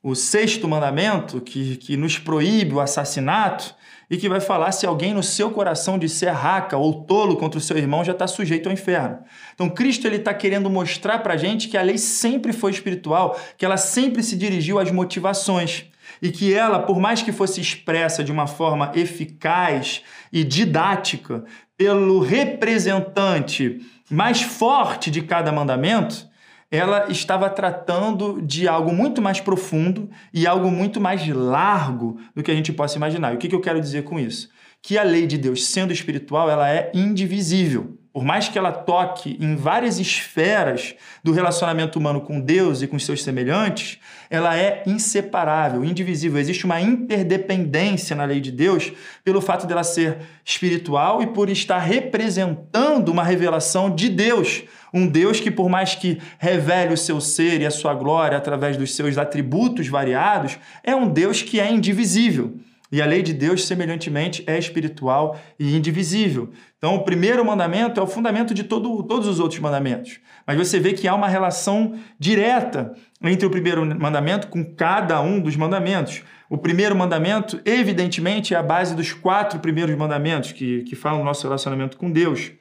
o 0.01 0.15
sexto 0.15 0.65
mandamento, 0.65 1.41
que, 1.41 1.75
que 1.75 1.98
nos 1.98 2.17
proíbe 2.17 2.74
o 2.74 2.79
assassinato, 2.79 3.75
e 4.09 4.17
que 4.17 4.29
vai 4.29 4.39
falar 4.39 4.71
se 4.71 4.85
alguém 4.85 5.13
no 5.13 5.21
seu 5.21 5.51
coração 5.51 5.97
disser 5.97 6.33
raca 6.33 6.77
ou 6.77 7.03
tolo 7.03 7.35
contra 7.35 7.57
o 7.57 7.61
seu 7.61 7.77
irmão 7.77 8.03
já 8.03 8.13
está 8.13 8.25
sujeito 8.25 8.67
ao 8.67 8.73
inferno. 8.73 9.19
Então 9.53 9.69
Cristo 9.69 10.07
ele 10.07 10.17
está 10.17 10.33
querendo 10.33 10.69
mostrar 10.69 11.19
para 11.19 11.33
a 11.33 11.37
gente 11.37 11.67
que 11.67 11.77
a 11.77 11.81
lei 11.81 11.97
sempre 11.97 12.53
foi 12.53 12.71
espiritual, 12.71 13.39
que 13.57 13.65
ela 13.65 13.77
sempre 13.77 14.23
se 14.23 14.35
dirigiu 14.37 14.79
às 14.79 14.91
motivações 14.91 15.85
e 16.21 16.31
que 16.31 16.53
ela, 16.53 16.79
por 16.79 16.99
mais 16.99 17.21
que 17.21 17.31
fosse 17.31 17.59
expressa 17.59 18.23
de 18.23 18.31
uma 18.31 18.47
forma 18.47 18.91
eficaz 18.95 20.01
e 20.31 20.43
didática 20.43 21.43
pelo 21.75 22.19
representante 22.19 23.81
mais 24.09 24.41
forte 24.41 25.11
de 25.11 25.21
cada 25.21 25.51
mandamento, 25.51 26.26
ela 26.69 27.09
estava 27.09 27.50
tratando 27.50 28.41
de 28.41 28.67
algo 28.67 28.93
muito 28.93 29.21
mais 29.21 29.39
profundo 29.39 30.09
e 30.33 30.45
algo 30.45 30.69
muito 30.69 31.00
mais 31.00 31.25
largo 31.27 32.19
do 32.36 32.43
que 32.43 32.51
a 32.51 32.55
gente 32.55 32.74
possa 32.74 32.97
imaginar. 32.97 33.33
E 33.33 33.36
o 33.36 33.39
que, 33.39 33.53
eu 33.53 33.62
quero 33.62 33.79
dizer 33.79 34.03
com 34.03 34.19
isso? 34.19 34.50
Que 34.81 34.97
a 34.97 35.03
lei 35.03 35.25
de 35.25 35.38
Deus, 35.38 35.65
sendo 35.65 35.93
espiritual, 35.93 36.50
ela 36.50 36.69
é 36.69 36.91
indivisível. 36.93 37.97
Por 38.12 38.24
mais 38.24 38.50
que 38.50 38.57
ela 38.57 38.71
toque 38.71 39.38
em 39.39 39.55
várias 39.55 40.00
esferas 40.00 40.95
do 41.24 41.31
relacionamento 41.31 42.00
humano 42.00 42.19
com 42.19 42.41
Deus 42.41 42.81
e 42.81 42.88
com 42.88 42.97
seus 42.97 43.24
semelhantes, 43.24 44.00
ela 44.29 44.57
é 44.57 44.83
inseparável, 44.88 45.86
indivisível. 45.86 46.39
Existe 46.39 46.65
uma 46.65 46.81
interdependência 46.81 48.15
na 48.15 48.25
lei 48.25 48.41
de 48.41 48.51
Deus 48.51 48.91
pelo 49.24 49.39
fato 49.39 49.67
dela 49.67 49.83
ser 49.83 50.17
espiritual 50.43 51.21
e 51.21 51.27
por 51.27 51.47
estar 51.47 51.77
representando 51.77 53.09
uma 53.09 53.24
revelação 53.24 53.93
de 53.93 54.09
Deus 54.09 54.63
um 54.94 55.08
Deus 55.08 55.39
que, 55.39 55.51
por 55.51 55.70
mais 55.70 55.96
que 55.96 56.20
revele 56.38 56.94
o 56.94 56.98
seu 56.98 57.20
ser 57.20 57.62
e 57.62 57.65
a 57.65 57.72
sua 57.72 57.94
glória 57.94 58.38
através 58.38 58.77
dos 58.77 58.96
seus 58.96 59.17
atributos 59.17 59.88
variados, 59.88 60.58
é 60.84 60.96
um 60.96 61.08
Deus 61.08 61.41
que 61.41 61.60
é 61.60 61.72
indivisível. 61.72 62.58
E 62.89 63.01
a 63.01 63.06
lei 63.06 63.22
de 63.22 63.34
Deus, 63.34 63.65
semelhantemente, 63.65 64.44
é 64.48 64.58
espiritual 64.58 65.38
e 65.60 65.75
indivisível. 65.75 66.50
Então, 66.77 66.96
o 66.96 67.03
primeiro 67.03 67.44
mandamento 67.44 68.00
é 68.00 68.03
o 68.03 68.08
fundamento 68.08 68.53
de 68.53 68.63
todo, 68.63 69.03
todos 69.03 69.27
os 69.27 69.41
outros 69.41 69.60
mandamentos. 69.60 70.20
Mas 70.46 70.58
você 70.58 70.79
vê 70.79 70.94
que 70.94 71.08
há 71.08 71.13
uma 71.13 71.27
relação 71.27 71.96
direta 72.17 72.94
entre 73.22 73.46
o 73.46 73.50
primeiro 73.50 73.86
mandamento 74.00 74.48
com 74.48 74.63
cada 74.63 75.20
um 75.22 75.41
dos 75.41 75.58
mandamentos. 75.58 76.24
O 76.50 76.58
primeiro 76.58 76.96
mandamento, 76.96 77.60
evidentemente, 77.65 78.53
é 78.53 78.58
a 78.58 78.63
base 78.63 78.96
dos 78.96 79.12
quatro 79.12 79.60
primeiros 79.60 79.96
mandamentos 79.98 80.53
que, 80.53 80.84
que 80.84 80.96
falam 80.96 81.20
do 81.20 81.25
nosso 81.25 81.44
relacionamento 81.44 81.98
com 81.98 82.10
Deus. 82.10 82.53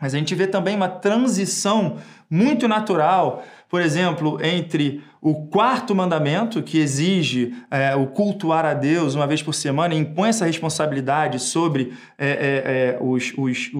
Mas 0.00 0.14
a 0.14 0.18
gente 0.18 0.34
vê 0.34 0.46
também 0.46 0.76
uma 0.76 0.88
transição 0.88 1.96
muito 2.28 2.68
natural, 2.68 3.42
por 3.68 3.80
exemplo, 3.80 4.38
entre 4.44 5.02
o 5.22 5.46
quarto 5.46 5.94
mandamento, 5.94 6.62
que 6.62 6.78
exige 6.78 7.54
é, 7.70 7.96
o 7.96 8.06
cultuar 8.06 8.64
a 8.64 8.74
Deus 8.74 9.14
uma 9.14 9.26
vez 9.26 9.42
por 9.42 9.54
semana, 9.54 9.94
impõe 9.94 10.28
essa 10.28 10.44
responsabilidade 10.44 11.40
sobre 11.40 11.94
é, 12.18 12.28
é, 12.28 12.36
é 12.94 12.98
os, 13.00 13.32
os, 13.36 13.70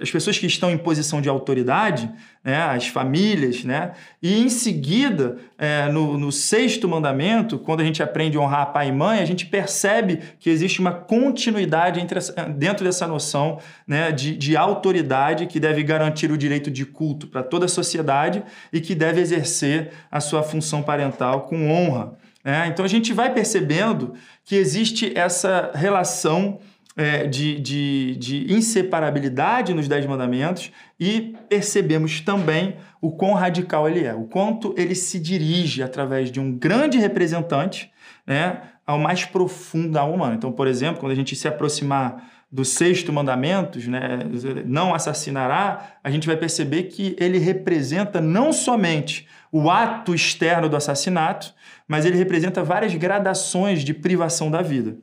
as 0.00 0.10
pessoas 0.10 0.38
que 0.38 0.46
estão 0.46 0.70
em 0.70 0.78
posição 0.78 1.20
de 1.20 1.28
autoridade, 1.28 2.08
né, 2.46 2.62
as 2.62 2.86
famílias, 2.86 3.64
né? 3.64 3.90
E 4.22 4.40
em 4.40 4.48
seguida, 4.48 5.36
é, 5.58 5.88
no, 5.88 6.16
no, 6.16 6.30
sexto 6.30 6.88
mandamento, 6.88 7.58
quando 7.58 7.80
a 7.80 7.84
gente 7.84 8.00
aprende 8.00 8.36
a 8.36 8.40
honrar 8.40 8.72
pai 8.72 8.86
e 8.86 8.92
mãe, 8.92 9.18
a 9.18 9.24
gente 9.24 9.46
percebe 9.46 10.20
que 10.38 10.48
existe 10.48 10.78
uma 10.78 10.92
continuidade 10.92 11.98
entre 11.98 12.20
dentro 12.56 12.84
dessa 12.84 13.04
noção 13.04 13.58
né, 13.84 14.12
de, 14.12 14.36
de 14.36 14.56
autoridade 14.56 15.46
que 15.46 15.58
deve 15.58 15.82
garantir 15.82 16.30
o 16.30 16.38
direito 16.38 16.70
de 16.70 16.86
culto 16.86 17.26
para 17.26 17.42
toda 17.42 17.64
a 17.64 17.68
sociedade 17.68 18.44
e 18.72 18.80
que 18.80 18.94
deve 18.94 19.20
exercer 19.20 19.90
a 20.08 20.20
sua 20.20 20.44
função 20.44 20.84
parental 20.84 21.46
com 21.46 21.68
honra. 21.68 22.12
Né? 22.44 22.68
Então 22.68 22.84
a 22.84 22.88
gente 22.88 23.12
vai 23.12 23.34
percebendo 23.34 24.14
que 24.44 24.54
existe 24.54 25.12
essa 25.18 25.72
relação 25.74 26.60
é, 26.96 27.26
de, 27.26 27.60
de, 27.60 28.16
de 28.16 28.52
inseparabilidade 28.52 29.74
nos 29.74 29.86
Dez 29.86 30.06
Mandamentos 30.06 30.72
e 30.98 31.36
percebemos 31.48 32.22
também 32.22 32.76
o 33.02 33.12
quão 33.12 33.34
radical 33.34 33.86
ele 33.88 34.04
é, 34.04 34.14
o 34.14 34.24
quanto 34.24 34.74
ele 34.78 34.94
se 34.94 35.20
dirige 35.20 35.82
através 35.82 36.30
de 36.30 36.40
um 36.40 36.50
grande 36.50 36.98
representante 36.98 37.92
né, 38.26 38.62
ao 38.86 38.98
mais 38.98 39.24
profundo 39.24 39.92
da 39.92 40.00
alma 40.00 40.14
humana. 40.14 40.34
Então, 40.36 40.50
por 40.50 40.66
exemplo, 40.66 41.00
quando 41.00 41.12
a 41.12 41.16
gente 41.16 41.36
se 41.36 41.46
aproximar 41.46 42.30
do 42.50 42.64
sexto 42.64 43.12
mandamento, 43.12 43.78
né, 43.90 44.20
não 44.64 44.94
assassinará, 44.94 45.98
a 46.02 46.10
gente 46.10 46.26
vai 46.26 46.36
perceber 46.36 46.84
que 46.84 47.14
ele 47.18 47.38
representa 47.38 48.20
não 48.20 48.52
somente 48.52 49.28
o 49.52 49.68
ato 49.68 50.14
externo 50.14 50.68
do 50.68 50.76
assassinato, 50.76 51.52
mas 51.86 52.06
ele 52.06 52.16
representa 52.16 52.62
várias 52.62 52.94
gradações 52.94 53.82
de 53.82 53.92
privação 53.92 54.50
da 54.50 54.62
vida. 54.62 54.96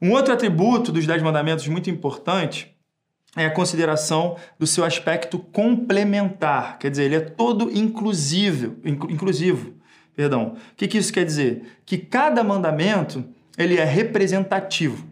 Um 0.00 0.12
outro 0.12 0.32
atributo 0.32 0.92
dos 0.92 1.06
Dez 1.06 1.22
Mandamentos 1.22 1.66
muito 1.68 1.90
importante 1.90 2.74
é 3.36 3.46
a 3.46 3.50
consideração 3.50 4.36
do 4.58 4.66
seu 4.66 4.84
aspecto 4.84 5.38
complementar, 5.38 6.78
quer 6.78 6.90
dizer, 6.90 7.04
ele 7.04 7.16
é 7.16 7.20
todo 7.20 7.70
inclusivo, 7.76 8.76
inclusivo. 8.84 9.74
Perdão. 10.14 10.54
O 10.72 10.76
que, 10.76 10.86
que 10.86 10.98
isso 10.98 11.12
quer 11.12 11.24
dizer? 11.24 11.62
Que 11.84 11.98
cada 11.98 12.44
mandamento 12.44 13.24
ele 13.58 13.76
é 13.76 13.84
representativo. 13.84 15.04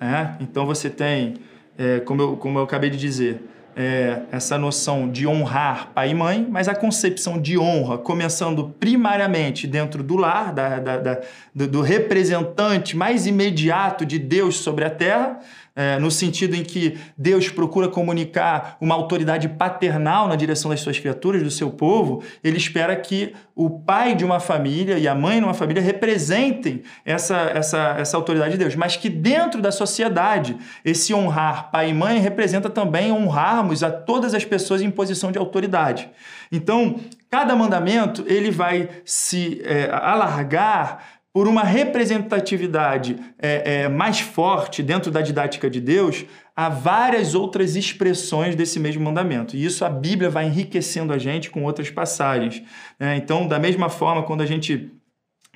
Né? 0.00 0.36
Então 0.40 0.66
você 0.66 0.90
tem, 0.90 1.34
é, 1.78 2.00
como, 2.00 2.22
eu, 2.22 2.36
como 2.36 2.58
eu 2.58 2.64
acabei 2.64 2.90
de 2.90 2.98
dizer, 2.98 3.40
é, 3.76 4.22
essa 4.32 4.58
noção 4.58 5.10
de 5.10 5.26
honrar 5.26 5.90
pai 5.94 6.10
e 6.10 6.14
mãe, 6.14 6.46
mas 6.48 6.68
a 6.68 6.74
concepção 6.74 7.40
de 7.40 7.58
honra 7.58 7.98
começando 7.98 8.74
primariamente 8.78 9.66
dentro 9.66 10.02
do 10.02 10.16
lar, 10.16 10.52
da, 10.52 10.78
da, 10.78 10.96
da 10.98 11.20
do, 11.54 11.66
do 11.66 11.80
representante 11.80 12.96
mais 12.96 13.26
imediato 13.26 14.04
de 14.04 14.18
Deus 14.18 14.56
sobre 14.56 14.84
a 14.84 14.90
terra, 14.90 15.38
é, 15.74 15.98
no 15.98 16.10
sentido 16.10 16.54
em 16.54 16.62
que 16.62 16.98
Deus 17.16 17.48
procura 17.48 17.88
comunicar 17.88 18.76
uma 18.80 18.94
autoridade 18.94 19.48
paternal 19.48 20.28
na 20.28 20.36
direção 20.36 20.70
das 20.70 20.80
suas 20.80 20.98
criaturas, 20.98 21.42
do 21.42 21.50
seu 21.50 21.70
povo, 21.70 22.22
ele 22.42 22.56
espera 22.56 22.94
que 22.96 23.32
o 23.54 23.70
pai 23.70 24.14
de 24.14 24.24
uma 24.24 24.40
família 24.40 24.98
e 24.98 25.06
a 25.06 25.14
mãe 25.14 25.38
de 25.38 25.44
uma 25.44 25.54
família 25.54 25.82
representem 25.82 26.82
essa, 27.04 27.36
essa, 27.54 27.96
essa 27.98 28.16
autoridade 28.16 28.52
de 28.52 28.58
Deus, 28.58 28.74
mas 28.74 28.96
que 28.96 29.08
dentro 29.08 29.60
da 29.60 29.70
sociedade, 29.70 30.56
esse 30.84 31.14
honrar 31.14 31.70
pai 31.70 31.90
e 31.90 31.94
mãe 31.94 32.18
representa 32.18 32.70
também 32.70 33.12
honrarmos 33.12 33.82
a 33.82 33.90
todas 33.90 34.34
as 34.34 34.44
pessoas 34.44 34.82
em 34.82 34.90
posição 34.90 35.30
de 35.30 35.38
autoridade. 35.38 36.10
Então, 36.50 36.96
cada 37.30 37.54
mandamento 37.54 38.24
ele 38.26 38.50
vai 38.50 38.88
se 39.04 39.60
é, 39.64 39.88
alargar 39.92 41.19
por 41.32 41.46
uma 41.46 41.62
representatividade 41.62 43.16
é, 43.38 43.82
é, 43.82 43.88
mais 43.88 44.20
forte 44.20 44.82
dentro 44.82 45.10
da 45.10 45.20
didática 45.20 45.70
de 45.70 45.80
Deus, 45.80 46.24
há 46.56 46.68
várias 46.68 47.34
outras 47.34 47.76
expressões 47.76 48.56
desse 48.56 48.80
mesmo 48.80 49.04
mandamento. 49.04 49.56
E 49.56 49.64
isso 49.64 49.84
a 49.84 49.88
Bíblia 49.88 50.28
vai 50.28 50.46
enriquecendo 50.46 51.12
a 51.12 51.18
gente 51.18 51.48
com 51.48 51.62
outras 51.62 51.88
passagens. 51.88 52.62
Né? 52.98 53.16
Então, 53.16 53.46
da 53.46 53.58
mesma 53.58 53.88
forma, 53.88 54.24
quando 54.24 54.40
a 54.40 54.46
gente 54.46 54.90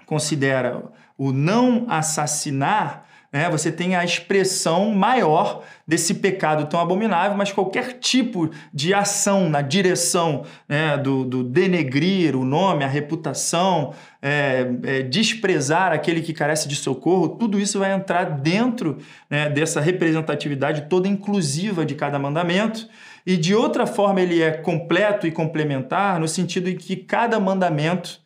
considera 0.07 0.85
o 1.19 1.33
não 1.33 1.87
assassinar, 1.89 3.07
né? 3.35 3.51
Você 3.51 3.73
tem 3.73 3.97
a 3.97 4.05
expressão 4.05 4.93
maior 4.93 5.65
desse 5.85 6.15
pecado 6.15 6.67
tão 6.67 6.79
abominável, 6.79 7.37
mas 7.37 7.51
qualquer 7.51 7.95
tipo 7.99 8.49
de 8.73 8.95
ação 8.95 9.51
na 9.51 9.61
direção 9.61 10.45
né, 10.69 10.97
do, 10.97 11.25
do, 11.25 11.43
denegrir 11.43 12.37
o 12.37 12.45
nome, 12.45 12.85
a 12.85 12.87
reputação, 12.87 13.93
é, 14.23 14.71
é, 14.85 15.03
desprezar 15.03 15.93
aquele 15.93 16.23
que 16.23 16.33
carece 16.33 16.69
de 16.69 16.77
socorro, 16.77 17.31
tudo 17.31 17.59
isso 17.59 17.81
vai 17.81 17.93
entrar 17.93 18.23
dentro 18.23 18.99
né, 19.29 19.51
dessa 19.51 19.81
representatividade 19.81 20.83
toda 20.83 21.09
inclusiva 21.09 21.85
de 21.85 21.97
cada 21.97 22.21
mandamento. 22.21 22.89
E 23.27 23.37
de 23.37 23.53
outra 23.53 23.85
forma, 23.85 24.21
ele 24.21 24.43
é 24.43 24.53
completo 24.53 25.27
e 25.27 25.33
complementar, 25.33 26.21
no 26.21 26.29
sentido 26.29 26.71
em 26.71 26.77
que 26.77 26.95
cada 26.95 27.41
mandamento 27.41 28.21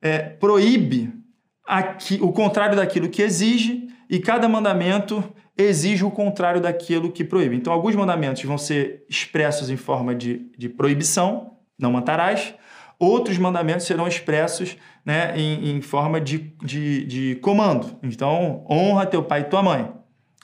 é, 0.00 0.18
proíbe 0.18 1.12
aqui, 1.64 2.18
o 2.20 2.32
contrário 2.32 2.74
daquilo 2.74 3.08
que 3.08 3.22
exige 3.22 3.91
e 4.12 4.20
cada 4.20 4.46
mandamento 4.46 5.24
exige 5.56 6.04
o 6.04 6.10
contrário 6.10 6.60
daquilo 6.60 7.10
que 7.10 7.24
proíbe. 7.24 7.56
Então, 7.56 7.72
alguns 7.72 7.96
mandamentos 7.96 8.44
vão 8.44 8.58
ser 8.58 9.06
expressos 9.08 9.70
em 9.70 9.76
forma 9.78 10.14
de, 10.14 10.50
de 10.58 10.68
proibição, 10.68 11.56
não 11.78 11.92
matarás, 11.92 12.54
outros 12.98 13.38
mandamentos 13.38 13.86
serão 13.86 14.06
expressos 14.06 14.76
né, 15.02 15.32
em, 15.34 15.76
em 15.76 15.80
forma 15.80 16.20
de, 16.20 16.52
de, 16.62 17.06
de, 17.06 17.34
comando. 17.36 17.98
Então, 18.02 18.66
honra 18.70 19.06
teu 19.06 19.22
pai 19.22 19.40
e 19.40 19.44
tua 19.44 19.62
mãe. 19.62 19.90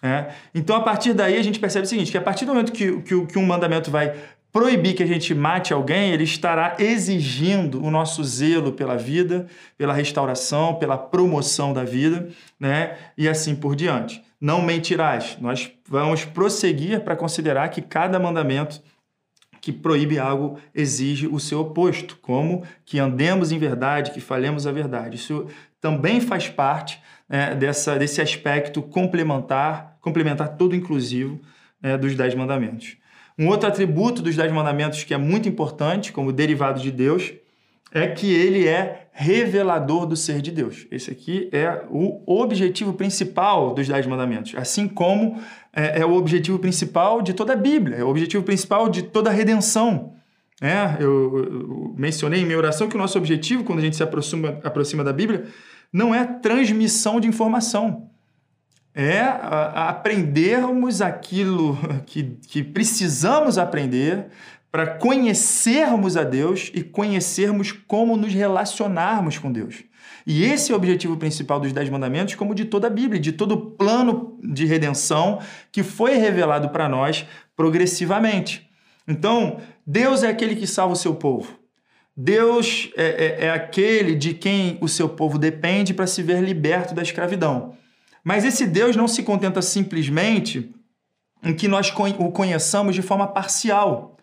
Né? 0.03 0.29
Então, 0.55 0.75
a 0.75 0.81
partir 0.81 1.13
daí, 1.13 1.37
a 1.37 1.43
gente 1.43 1.61
percebe 1.61 1.85
o 1.85 1.89
seguinte: 1.89 2.11
que 2.11 2.17
a 2.17 2.23
partir 2.23 2.47
do 2.47 2.55
momento 2.55 2.73
que, 2.73 3.03
que, 3.03 3.27
que 3.27 3.39
um 3.39 3.45
mandamento 3.45 3.91
vai 3.91 4.15
proibir 4.53 4.95
que 4.95 5.03
a 5.03 5.07
gente 5.07 5.35
mate 5.35 5.73
alguém, 5.73 6.11
ele 6.13 6.25
estará 6.25 6.77
exigindo 6.79 7.83
o 7.83 7.91
nosso 7.91 8.23
zelo 8.25 8.73
pela 8.73 8.97
vida, 8.97 9.47
pela 9.77 9.93
restauração, 9.93 10.75
pela 10.75 10.97
promoção 10.97 11.73
da 11.73 11.85
vida, 11.85 12.29
né? 12.59 12.97
E 13.17 13.29
assim 13.29 13.55
por 13.55 13.77
diante. 13.77 14.23
Não 14.41 14.63
mentirás. 14.63 15.37
Nós 15.41 15.71
vamos 15.89 16.25
prosseguir 16.25 17.01
para 17.01 17.17
considerar 17.17 17.69
que 17.69 17.83
cada 17.83 18.19
mandamento 18.19 18.81
que 19.61 19.73
proíbe 19.73 20.19
algo 20.19 20.59
exige 20.75 21.27
o 21.27 21.41
seu 21.41 21.61
oposto, 21.61 22.17
como 22.23 22.63
que 22.85 22.99
andemos 22.99 23.51
em 23.51 23.59
verdade, 23.59 24.13
que 24.13 24.21
falemos 24.21 24.67
a 24.67 24.73
verdade. 24.73 25.17
Isso 25.17 25.47
também 25.81 26.21
faz 26.21 26.49
parte 26.49 27.01
né, 27.29 27.55
dessa, 27.55 27.99
desse 27.99 28.21
aspecto 28.21 28.81
complementar, 28.81 29.99
complementar 30.01 30.57
todo 30.57 30.75
inclusivo 30.75 31.41
né, 31.83 31.99
dos 31.99 32.15
Dez 32.15 32.35
Mandamentos. 32.35 32.97
Um 33.39 33.47
outro 33.49 33.69
atributo 33.69 34.21
dos 34.21 34.35
Dez 34.35 34.51
Mandamentos 34.51 35.05
que 35.05 35.15
é 35.15 35.19
muito 35.19 35.49
importante, 35.49 36.13
como 36.13 36.33
derivado 36.33 36.81
de 36.81 36.91
Deus, 36.91 37.33
é 37.93 38.09
que 38.09 38.33
ele 38.33 38.67
é 38.67 39.07
revelador 39.13 40.07
do 40.07 40.17
ser 40.17 40.43
de 40.43 40.51
Deus. 40.51 40.87
Esse 40.91 41.11
aqui 41.11 41.49
é 41.53 41.85
o 41.89 42.23
objetivo 42.27 42.93
principal 42.93 43.73
dos 43.75 43.87
Dez 43.87 44.07
Mandamentos, 44.07 44.55
assim 44.57 44.89
como 44.89 45.41
é, 45.73 46.01
é 46.01 46.07
o 46.07 46.15
objetivo 46.15 46.59
principal 46.59 47.23
de 47.23 47.33
toda 47.33 47.53
a 47.53 47.57
Bíblia, 47.57 47.97
é 47.97 48.05
o 48.05 48.09
objetivo 48.09 48.43
principal 48.43 48.89
de 48.89 49.03
toda 49.03 49.31
a 49.31 49.33
redenção. 49.33 50.15
É, 50.61 50.97
eu, 51.01 51.95
mencionei 51.97 52.41
em 52.41 52.45
minha 52.45 52.59
oração 52.59 52.89
que 52.89 52.97
o 52.97 52.99
nosso 52.99 53.17
objetivo, 53.17 53.63
quando 53.63 53.79
a 53.79 53.83
gente 53.83 53.97
se 53.97 54.03
aproxima, 54.03 54.59
aproxima 54.65 55.05
da 55.05 55.13
Bíblia, 55.13 55.45
não 55.93 56.13
é 56.15 56.25
transmissão 56.25 57.21
de 57.21 57.29
informação 57.29 58.11
é 59.01 59.21
aprendermos 59.77 61.01
aquilo 61.01 61.79
que, 62.05 62.37
que 62.49 62.65
precisamos 62.65 63.57
aprender 63.57 64.27
para 64.73 64.89
conhecermos 64.89 66.17
a 66.17 66.25
Deus 66.25 66.73
e 66.75 66.83
conhecermos 66.83 67.71
como 67.71 68.17
nos 68.17 68.35
relacionarmos 68.35 69.39
com 69.39 69.53
Deus. 69.53 69.85
E 70.27 70.43
esse 70.43 70.73
é 70.73 70.75
o 70.75 70.77
objetivo 70.77 71.17
principal 71.17 71.61
dos 71.61 71.73
Dez 71.73 71.89
Mandamentos, 71.89 72.35
como 72.35 72.57
de 72.57 72.65
toda 72.65 72.89
a 72.89 72.91
Bíblia, 72.91 73.21
de 73.21 73.31
todo 73.31 73.53
o 73.53 73.71
plano 73.71 74.37
de 74.43 74.67
redenção 74.67 75.39
que 75.71 75.85
foi 75.85 76.17
revelado 76.17 76.71
para 76.71 76.89
nós 76.89 77.25
progressivamente. 77.57 78.69
Então, 79.07 79.59
Deus 79.87 80.25
é 80.25 80.29
aquele 80.29 80.57
que 80.57 80.67
salva 80.67 80.95
o 80.95 80.97
seu 80.97 81.15
povo. 81.15 81.57
Deus 82.17 82.91
é, 82.97 83.05
é, 83.05 83.47
é 83.47 83.51
aquele 83.51 84.17
de 84.17 84.35
quem 84.35 84.77
o 84.81 84.89
seu 84.89 85.09
povo 85.09 85.39
depende 85.39 85.95
para 85.95 86.09
se 86.09 86.21
ver 86.21 86.43
liberto 86.43 86.97
da 86.97 87.03
escravidão. 87.03 87.79
Mas 88.25 88.45
esse 88.45 88.67
Deus 88.67 88.97
não 88.97 89.09
se 89.09 89.23
contenta 89.23 89.63
simplesmente 89.63 90.75
em 91.43 91.55
que 91.55 91.69
nós 91.69 91.93
o 92.19 92.31
conheçamos 92.31 92.95
de 92.95 93.03
forma 93.03 93.27
parcial. 93.27 94.17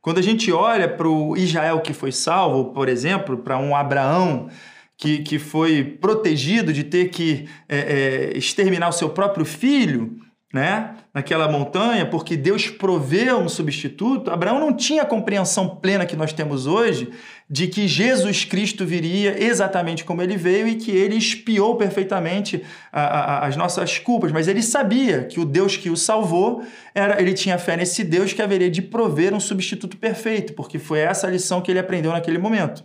Quando 0.00 0.18
a 0.18 0.22
gente 0.22 0.52
olha 0.52 0.88
para 0.88 1.08
o 1.08 1.36
Israel 1.36 1.80
que 1.80 1.92
foi 1.92 2.12
salvo, 2.12 2.72
por 2.72 2.88
exemplo, 2.88 3.38
para 3.38 3.58
um 3.58 3.74
Abraão 3.74 4.48
que, 4.96 5.18
que 5.18 5.38
foi 5.38 5.84
protegido 5.84 6.72
de 6.72 6.84
ter 6.84 7.08
que 7.08 7.48
é, 7.68 7.78
é, 7.78 8.38
exterminar 8.38 8.88
o 8.88 8.92
seu 8.92 9.10
próprio 9.10 9.44
filho, 9.44 10.18
né, 10.52 10.94
naquela 11.12 11.46
montanha, 11.46 12.06
porque 12.06 12.34
Deus 12.34 12.68
proveu 12.68 13.38
um 13.38 13.50
substituto, 13.50 14.30
Abraão 14.30 14.58
não 14.58 14.72
tinha 14.72 15.02
a 15.02 15.06
compreensão 15.06 15.68
plena 15.68 16.06
que 16.06 16.16
nós 16.16 16.32
temos 16.32 16.66
hoje 16.66 17.10
de 17.50 17.66
que 17.66 17.86
Jesus 17.86 18.46
Cristo 18.46 18.86
viria 18.86 19.42
exatamente 19.42 20.04
como 20.04 20.22
ele 20.22 20.38
veio 20.38 20.66
e 20.66 20.76
que 20.76 20.90
ele 20.90 21.16
espiou 21.16 21.76
perfeitamente 21.76 22.64
a, 22.90 23.02
a, 23.02 23.46
as 23.46 23.56
nossas 23.56 23.98
culpas, 23.98 24.32
mas 24.32 24.48
ele 24.48 24.62
sabia 24.62 25.24
que 25.24 25.38
o 25.38 25.44
Deus 25.44 25.76
que 25.76 25.90
o 25.90 25.96
salvou 25.96 26.62
era, 26.94 27.20
ele 27.20 27.34
tinha 27.34 27.58
fé 27.58 27.76
nesse 27.76 28.02
Deus 28.02 28.32
que 28.32 28.40
haveria 28.40 28.70
de 28.70 28.80
prover 28.80 29.34
um 29.34 29.40
substituto 29.40 29.98
perfeito, 29.98 30.54
porque 30.54 30.78
foi 30.78 31.00
essa 31.00 31.26
a 31.26 31.30
lição 31.30 31.60
que 31.60 31.70
ele 31.70 31.78
aprendeu 31.78 32.10
naquele 32.12 32.38
momento. 32.38 32.82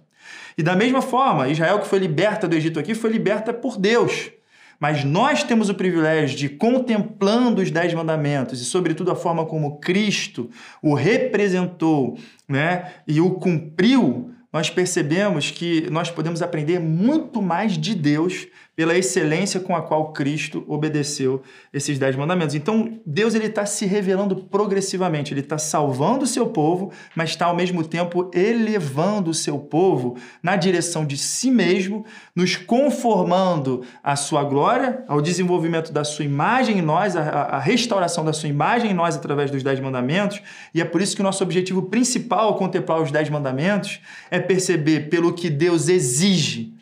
E 0.58 0.64
da 0.64 0.76
mesma 0.76 1.02
forma, 1.02 1.48
Israel 1.48 1.80
que 1.80 1.88
foi 1.88 2.00
liberta 2.00 2.46
do 2.46 2.56
Egito 2.56 2.78
aqui 2.78 2.94
foi 2.94 3.10
liberta 3.10 3.54
por 3.54 3.78
Deus. 3.78 4.32
Mas 4.80 5.04
nós 5.04 5.44
temos 5.44 5.70
o 5.70 5.76
privilégio 5.76 6.38
de, 6.38 6.50
contemplando 6.50 7.62
os 7.62 7.72
Dez 7.72 7.94
Mandamentos 7.94 8.62
e, 8.62 8.66
sobretudo, 8.66 9.12
a 9.12 9.16
forma 9.16 9.46
como 9.46 9.80
Cristo 9.80 10.50
o 10.82 10.94
representou 10.94 12.18
né, 12.48 12.94
e 13.08 13.22
o 13.22 13.32
cumpriu, 13.32 14.32
nós 14.52 14.70
percebemos 14.70 15.50
que 15.50 15.90
nós 15.90 16.12
podemos 16.12 16.42
aprender 16.42 16.80
muito 16.80 17.42
mais 17.42 17.78
de 17.78 17.96
Deus 17.96 18.48
pela 18.76 18.98
excelência 18.98 19.60
com 19.60 19.76
a 19.76 19.82
qual 19.82 20.12
Cristo 20.14 20.64
obedeceu 20.68 21.44
esses 21.72 22.00
dez 22.00 22.16
mandamentos. 22.16 22.56
Então, 22.56 23.00
Deus 23.06 23.36
ele 23.36 23.46
está 23.46 23.66
se 23.66 23.86
revelando 23.86 24.36
progressivamente, 24.36 25.34
ele 25.34 25.42
está 25.42 25.60
salvando 25.60 26.24
o 26.24 26.28
seu 26.28 26.48
povo, 26.48 26.92
mas 27.16 27.30
está 27.30 27.46
ao 27.46 27.56
mesmo 27.56 27.84
tempo 27.84 28.32
elevando 28.34 29.30
o 29.30 29.34
seu 29.34 29.60
povo 29.60 30.18
na 30.42 30.56
direção 30.56 31.06
de 31.06 31.18
si 31.18 31.52
mesmo, 31.52 32.04
nos 32.36 32.56
conformando 32.56 33.84
à 34.04 34.16
sua 34.16 34.44
glória, 34.44 35.04
ao 35.08 35.22
desenvolvimento 35.22 35.92
da 35.92 36.04
sua 36.04 36.26
imagem 36.26 36.80
em 36.80 36.82
nós, 36.82 37.16
a 37.16 37.60
restauração 37.60 38.26
da 38.26 38.34
sua 38.34 38.50
imagem 38.50 38.92
em 38.92 38.94
nós 38.94 39.16
através 39.16 39.52
dos 39.52 39.62
dez 39.62 39.80
mandamentos. 39.80 40.42
E 40.74 40.82
é 40.82 40.86
por 40.86 41.00
isso 41.00 41.16
que 41.16 41.22
o 41.22 41.24
nosso 41.24 41.44
objetivo 41.44 41.84
principal 41.84 42.48
ao 42.48 42.56
contemplar 42.56 43.02
os 43.02 43.12
dez 43.12 43.30
mandamentos 43.30 44.00
é 44.32 44.40
perceber 44.40 45.10
pelo 45.10 45.34
que 45.34 45.50
Deus 45.50 45.90
exige 45.90 46.74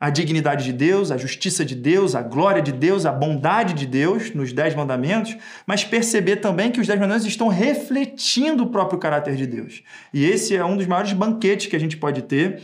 a 0.00 0.08
dignidade 0.08 0.64
de 0.64 0.72
Deus, 0.72 1.10
a 1.10 1.18
justiça 1.18 1.62
de 1.62 1.74
Deus, 1.74 2.14
a 2.14 2.22
glória 2.22 2.62
de 2.62 2.72
Deus, 2.72 3.04
a 3.04 3.12
bondade 3.12 3.74
de 3.74 3.86
Deus 3.86 4.34
nos 4.34 4.50
Dez 4.50 4.74
Mandamentos, 4.74 5.36
mas 5.66 5.84
perceber 5.84 6.36
também 6.36 6.70
que 6.70 6.80
os 6.80 6.86
Dez 6.86 6.98
Mandamentos 6.98 7.26
estão 7.26 7.48
refletindo 7.48 8.62
o 8.62 8.68
próprio 8.68 8.98
caráter 8.98 9.36
de 9.36 9.46
Deus. 9.46 9.82
E 10.14 10.24
esse 10.24 10.56
é 10.56 10.64
um 10.64 10.78
dos 10.78 10.86
maiores 10.86 11.12
banquetes 11.12 11.66
que 11.66 11.76
a 11.76 11.78
gente 11.78 11.98
pode 11.98 12.22
ter, 12.22 12.62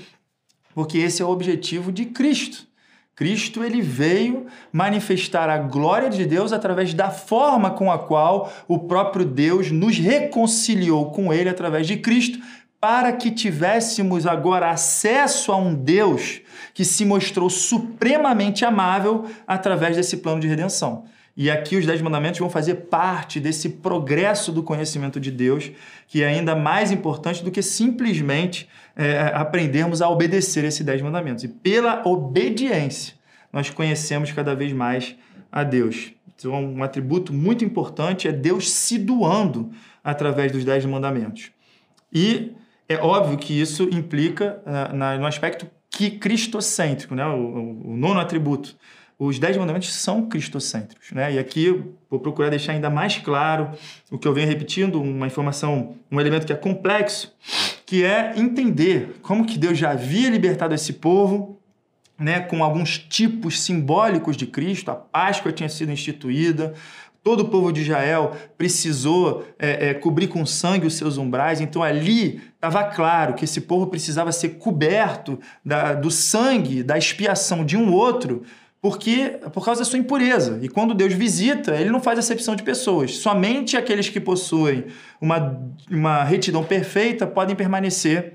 porque 0.75 0.97
esse 0.97 1.21
é 1.21 1.27
o 1.27 1.29
objetivo 1.31 1.93
de 1.93 2.07
Cristo. 2.07 2.67
Cristo 3.15 3.63
ele 3.63 3.83
veio 3.83 4.47
manifestar 4.73 5.51
a 5.51 5.59
glória 5.59 6.09
de 6.09 6.25
Deus 6.25 6.55
através 6.55 6.95
da 6.95 7.11
forma 7.11 7.71
com 7.71 7.93
a 7.93 7.99
qual 7.99 8.51
o 8.67 8.81
próprio 8.81 9.27
Deus 9.27 9.71
nos 9.71 9.99
reconciliou 9.99 11.11
com 11.11 11.33
ele 11.33 11.51
através 11.51 11.87
de 11.87 11.99
Cristo, 11.99 12.39
para 12.81 13.13
que 13.13 13.31
tivéssemos 13.31 14.27
agora 14.27 14.71
acesso 14.71 15.51
a 15.51 15.57
um 15.57 15.75
Deus 15.75 16.43
que 16.77 16.85
se 16.85 17.07
mostrou 17.07 17.49
supremamente 17.49 18.63
amável 18.63 19.25
através 19.47 19.97
desse 19.97 20.19
plano 20.19 20.43
de 20.43 20.47
redenção. 20.47 21.07
E 21.35 21.51
aqui 21.51 21.75
os 21.75 21.87
Dez 21.87 22.03
Mandamentos 22.03 22.39
vão 22.39 22.51
fazer 22.51 22.75
parte 22.75 23.41
desse 23.41 23.71
progresso 23.71 24.53
do 24.53 24.63
conhecimento 24.63 25.19
de 25.19 25.31
Deus, 25.31 25.71
que 26.07 26.23
é 26.23 26.27
ainda 26.27 26.55
mais 26.55 26.93
importante 26.93 27.43
do 27.43 27.51
que 27.51 27.63
simplesmente 27.63 28.69
é, 28.95 29.33
aprendermos 29.33 30.03
a 30.03 30.11
obedecer 30.11 30.65
esses 30.65 30.85
Dez 30.85 31.01
Mandamentos. 31.01 31.45
E 31.45 31.49
pela 31.49 32.07
obediência, 32.07 33.15
nós 33.51 33.71
conhecemos 33.71 34.31
cada 34.31 34.55
vez 34.55 34.71
mais 34.75 35.17
a 35.51 35.65
Deus. 35.65 36.13
Então, 36.37 36.63
um 36.63 36.83
atributo 36.83 37.33
muito 37.33 37.65
importante 37.65 38.29
é 38.29 38.33
Deus 38.33 38.71
se 38.71 38.99
doando 38.99 39.71
através 40.05 40.53
dos 40.53 40.63
Dez 40.63 40.85
Mandamentos. 40.85 41.51
E 42.13 42.53
é 42.87 42.99
óbvio 42.99 43.39
que 43.39 43.59
isso 43.59 43.85
implica 43.85 44.61
uh, 44.67 44.95
na, 44.95 45.17
no 45.17 45.25
aspecto 45.25 45.67
que 45.97 46.11
cristocêntrico, 46.11 47.15
né? 47.15 47.25
O, 47.27 47.39
o, 47.39 47.93
o, 47.93 47.97
nono 47.97 48.21
atributo. 48.21 48.77
Os 49.19 49.39
dez 49.39 49.57
mandamentos 49.57 49.95
são 49.95 50.29
cristocêntricos, 50.29 51.11
né? 51.13 51.33
E 51.33 51.39
aqui 51.39 51.83
vou 52.11 52.21
procurar 52.21 52.51
deixar 52.51 52.73
ainda 52.73 52.91
mais 52.91 53.17
claro 53.17 53.71
o 54.11 54.19
que 54.19 54.29
eu 54.29 54.35
venho 54.35 54.47
repetindo, 54.47 55.01
uma 55.01 55.27
informação, 55.27 55.97
um 56.13 56.21
elemento 56.21 56.47
que 56.47 56.53
é 56.53 56.57
complexo, 56.57 57.35
que 57.87 58.05
é 58.05 58.35
entender 58.37 59.17
como 59.23 59.47
que 59.47 59.57
Deus 59.57 59.79
já 59.79 59.93
havia 59.93 60.29
libertado 60.29 60.75
esse 60.75 60.93
povo, 60.93 61.59
né, 62.19 62.41
com 62.41 62.63
alguns 62.63 62.99
tipos 62.99 63.61
simbólicos 63.61 64.37
de 64.37 64.47
Cristo, 64.47 64.91
a 64.91 64.95
Páscoa 64.95 65.53
tinha 65.53 65.69
sido 65.69 65.93
instituída, 65.93 66.75
Todo 67.27 67.41
o 67.41 67.49
povo 67.49 67.73
de 67.73 67.81
Israel 67.81 68.37
precisou 68.57 69.45
é, 69.59 69.89
é, 69.89 69.95
cobrir 69.95 70.29
com 70.29 70.47
sangue 70.47 70.87
os 70.87 70.95
seus 70.95 71.19
umbrais, 71.19 71.61
então 71.61 71.83
ali 71.83 72.41
estava 72.67 72.85
claro 72.85 73.35
que 73.35 73.45
esse 73.45 73.61
povo 73.63 73.87
precisava 73.87 74.33
ser 74.33 74.51
coberto 74.59 75.39
da, 75.65 75.95
do 75.95 76.11
sangue, 76.11 76.83
da 76.83 76.99
expiação 76.99 77.65
de 77.65 77.77
um 77.77 77.93
outro, 77.93 78.43
porque 78.81 79.39
por 79.53 79.65
causa 79.65 79.81
da 79.81 79.85
sua 79.85 79.99
impureza. 79.99 80.59
E 80.63 80.69
quando 80.69 80.95
Deus 80.95 81.13
visita, 81.13 81.75
ele 81.75 81.91
não 81.91 82.01
faz 82.01 82.19
acepção 82.19 82.55
de 82.55 82.63
pessoas. 82.63 83.17
Somente 83.17 83.77
aqueles 83.77 84.09
que 84.09 84.21
possuem 84.21 84.87
uma, 85.21 85.61
uma 85.91 86.25
retidão 86.25 86.63
perfeita 86.63 87.27
podem 87.27 87.57
permanecer 87.57 88.35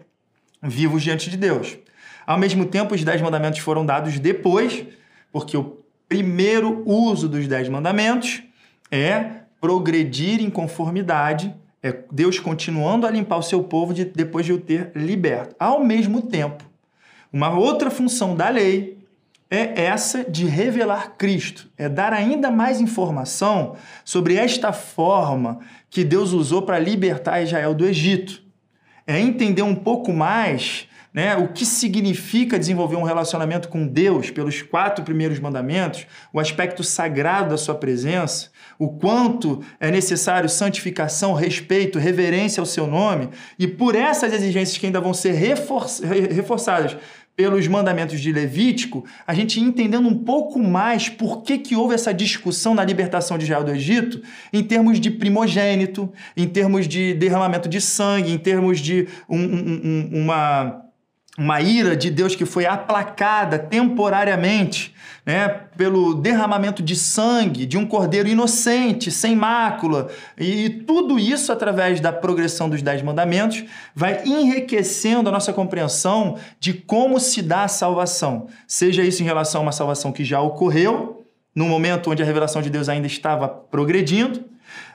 vivos 0.62 1.04
diante 1.04 1.30
de 1.30 1.38
Deus. 1.38 1.78
Ao 2.26 2.38
mesmo 2.38 2.66
tempo, 2.66 2.94
os 2.94 3.04
dez 3.04 3.22
mandamentos 3.22 3.60
foram 3.60 3.86
dados 3.86 4.20
depois, 4.20 4.86
porque 5.32 5.58
o 5.58 5.78
primeiro 6.08 6.84
uso 6.86 7.28
dos 7.28 7.48
dez 7.48 7.68
mandamentos 7.70 8.44
é 8.92 9.42
progredir 9.60 10.42
em 10.42 10.50
conformidade, 10.50 11.56
é 11.84 12.04
Deus 12.12 12.40
continuando 12.40 13.08
a 13.08 13.12
limpar 13.12 13.38
o 13.38 13.44
seu 13.44 13.64
povo 13.64 13.94
de, 13.94 14.06
depois 14.06 14.46
de 14.46 14.54
o 14.54 14.60
ter 14.60 14.92
liberto. 14.96 15.56
Ao 15.60 15.84
mesmo 15.84 16.22
tempo, 16.22 16.64
uma 17.34 17.58
outra 17.58 17.90
função 17.90 18.36
da 18.36 18.50
lei 18.50 19.00
é 19.50 19.84
essa 19.84 20.24
de 20.24 20.46
revelar 20.46 21.16
Cristo, 21.18 21.70
é 21.78 21.90
dar 21.90 22.14
ainda 22.14 22.50
mais 22.50 22.80
informação 22.80 23.76
sobre 24.06 24.36
esta 24.36 24.72
forma 24.72 25.60
que 25.90 26.06
Deus 26.06 26.32
usou 26.32 26.62
para 26.62 26.80
libertar 26.80 27.42
Israel 27.42 27.74
do 27.74 27.86
Egito. 27.86 28.42
É 29.06 29.20
entender 29.20 29.62
um 29.62 29.76
pouco 29.76 30.14
mais 30.14 30.88
né, 31.14 31.36
o 31.36 31.50
que 31.50 31.66
significa 31.66 32.58
desenvolver 32.58 32.96
um 32.96 33.04
relacionamento 33.04 33.68
com 33.68 33.86
Deus 33.86 34.32
pelos 34.32 34.62
quatro 34.62 35.04
primeiros 35.04 35.40
mandamentos, 35.40 36.08
o 36.32 36.40
aspecto 36.40 36.84
sagrado 36.84 37.50
da 37.50 37.58
sua 37.58 37.76
presença, 37.76 38.50
o 38.80 38.90
quanto 38.90 39.62
é 39.80 39.92
necessário 39.92 40.48
santificação, 40.48 41.34
respeito, 41.34 42.00
reverência 42.00 42.62
ao 42.62 42.66
seu 42.66 42.88
nome, 42.88 43.30
e 43.60 43.68
por 43.68 43.94
essas 43.94 44.32
exigências 44.32 44.78
que 44.78 44.86
ainda 44.86 45.02
vão 45.02 45.14
ser 45.14 45.34
reforçadas 45.34 46.96
pelos 47.36 47.68
mandamentos 47.68 48.20
de 48.20 48.32
Levítico, 48.32 49.06
a 49.26 49.34
gente 49.34 49.60
entendendo 49.60 50.08
um 50.08 50.18
pouco 50.24 50.60
mais 50.60 51.10
por 51.10 51.42
que, 51.42 51.58
que 51.58 51.76
houve 51.76 51.96
essa 51.96 52.14
discussão 52.14 52.76
na 52.76 52.84
libertação 52.84 53.38
de 53.38 53.46
Israel 53.46 53.64
do 53.64 53.72
Egito, 53.72 54.22
em 54.52 54.64
termos 54.64 55.00
de 55.00 55.10
primogênito, 55.10 56.12
em 56.36 56.48
termos 56.48 56.88
de 56.88 57.14
derramamento 57.14 57.68
de 57.68 57.82
sangue, 57.82 58.32
em 58.32 58.38
termos 58.38 58.80
de 58.80 59.08
um, 59.30 59.40
um, 59.40 60.10
uma 60.24 60.91
uma 61.38 61.62
ira 61.62 61.96
de 61.96 62.10
Deus 62.10 62.36
que 62.36 62.46
foi 62.46 62.66
aplacada 62.66 63.58
temporariamente 63.58 64.94
né, 65.26 65.48
pelo 65.78 66.16
derramamento 66.16 66.82
de 66.82 66.96
sangue 66.96 67.66
de 67.66 67.78
um 67.78 67.86
cordeiro 67.86 68.28
inocente, 68.28 69.12
sem 69.12 69.36
mácula, 69.36 70.10
e 70.38 70.70
tudo 70.70 71.20
isso 71.20 71.52
através 71.52 72.00
da 72.00 72.12
progressão 72.12 72.70
dos 72.70 72.82
Dez 72.82 73.02
Mandamentos 73.02 73.64
vai 73.96 74.24
enriquecendo 74.26 75.30
a 75.30 75.32
nossa 75.32 75.54
compreensão 75.54 76.38
de 76.60 76.74
como 76.74 77.20
se 77.20 77.42
dá 77.42 77.64
a 77.64 77.68
salvação, 77.68 78.48
seja 78.68 79.04
isso 79.04 79.22
em 79.22 79.26
relação 79.26 79.62
a 79.62 79.64
uma 79.64 79.72
salvação 79.72 80.12
que 80.12 80.26
já 80.26 80.42
ocorreu, 80.42 81.26
no 81.54 81.66
momento 81.66 82.10
onde 82.10 82.24
a 82.24 82.26
revelação 82.26 82.62
de 82.62 82.70
Deus 82.70 82.90
ainda 82.90 83.08
estava 83.08 83.48
progredindo, 83.48 84.44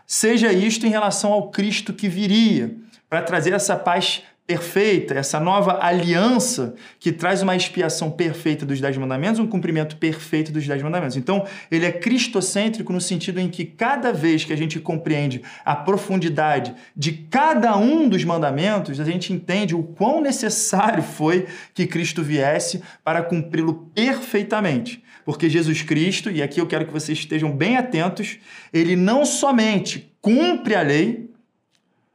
seja 0.07 0.53
isto 0.53 0.87
em 0.87 0.91
relação 0.91 1.33
ao 1.33 1.51
Cristo 1.51 1.93
que 1.93 2.09
viria, 2.09 2.75
para 3.09 3.23
trazer 3.23 3.53
essa 3.53 3.77
paz 3.77 4.23
perfeita, 4.47 5.15
essa 5.15 5.41
nova 5.41 5.85
aliança 5.85 6.77
que 7.01 7.11
traz 7.11 7.43
uma 7.43 7.57
expiação 7.57 8.11
perfeita 8.11 8.65
dos 8.65 8.81
Dez 8.81 8.97
Mandamentos, 8.97 9.41
um 9.41 9.47
cumprimento 9.47 9.97
perfeito 9.97 10.53
dos 10.53 10.67
Dez 10.67 10.81
Mandamentos. 10.83 11.17
Então, 11.17 11.45
ele 11.69 11.85
é 11.85 11.91
cristocêntrico 11.91 12.93
no 12.93 13.01
sentido 13.01 13.41
em 13.41 13.49
que 13.49 13.65
cada 13.65 14.13
vez 14.13 14.45
que 14.45 14.53
a 14.53 14.57
gente 14.57 14.79
compreende 14.79 15.43
a 15.65 15.75
profundidade 15.75 16.73
de 16.97 17.13
cada 17.13 17.77
um 17.77 18.09
dos 18.09 18.23
mandamentos, 18.23 19.01
a 19.01 19.05
gente 19.05 19.33
entende 19.33 19.75
o 19.75 19.83
quão 19.83 20.21
necessário 20.21 21.03
foi 21.03 21.47
que 21.75 21.87
Cristo 21.87 22.23
viesse 22.23 22.81
para 23.03 23.23
cumpri-lo 23.23 23.91
perfeitamente. 23.93 25.03
Porque 25.25 25.51
Jesus 25.51 25.83
Cristo, 25.83 26.31
e 26.31 26.41
aqui 26.41 26.61
eu 26.61 26.69
quero 26.69 26.87
que 26.87 26.93
vocês 26.93 27.19
estejam 27.19 27.51
bem 27.51 27.77
atentos, 27.77 28.39
ele 28.73 28.95
não 28.95 29.25
somente 29.25 30.15
cumpre 30.21 30.77
a 30.77 30.83
lei, 30.83 31.29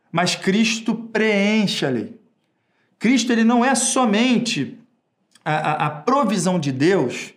mas 0.10 0.34
Cristo 0.34 0.96
preenche 0.96 1.86
a 1.86 1.90
lei. 1.90 2.21
Cristo 3.02 3.32
ele 3.34 3.44
não 3.44 3.66
é 3.66 3.74
somente 3.74 4.78
a, 5.44 5.56
a, 5.56 5.86
a 5.88 5.90
provisão 5.90 6.60
de 6.60 6.72
Deus 6.72 7.34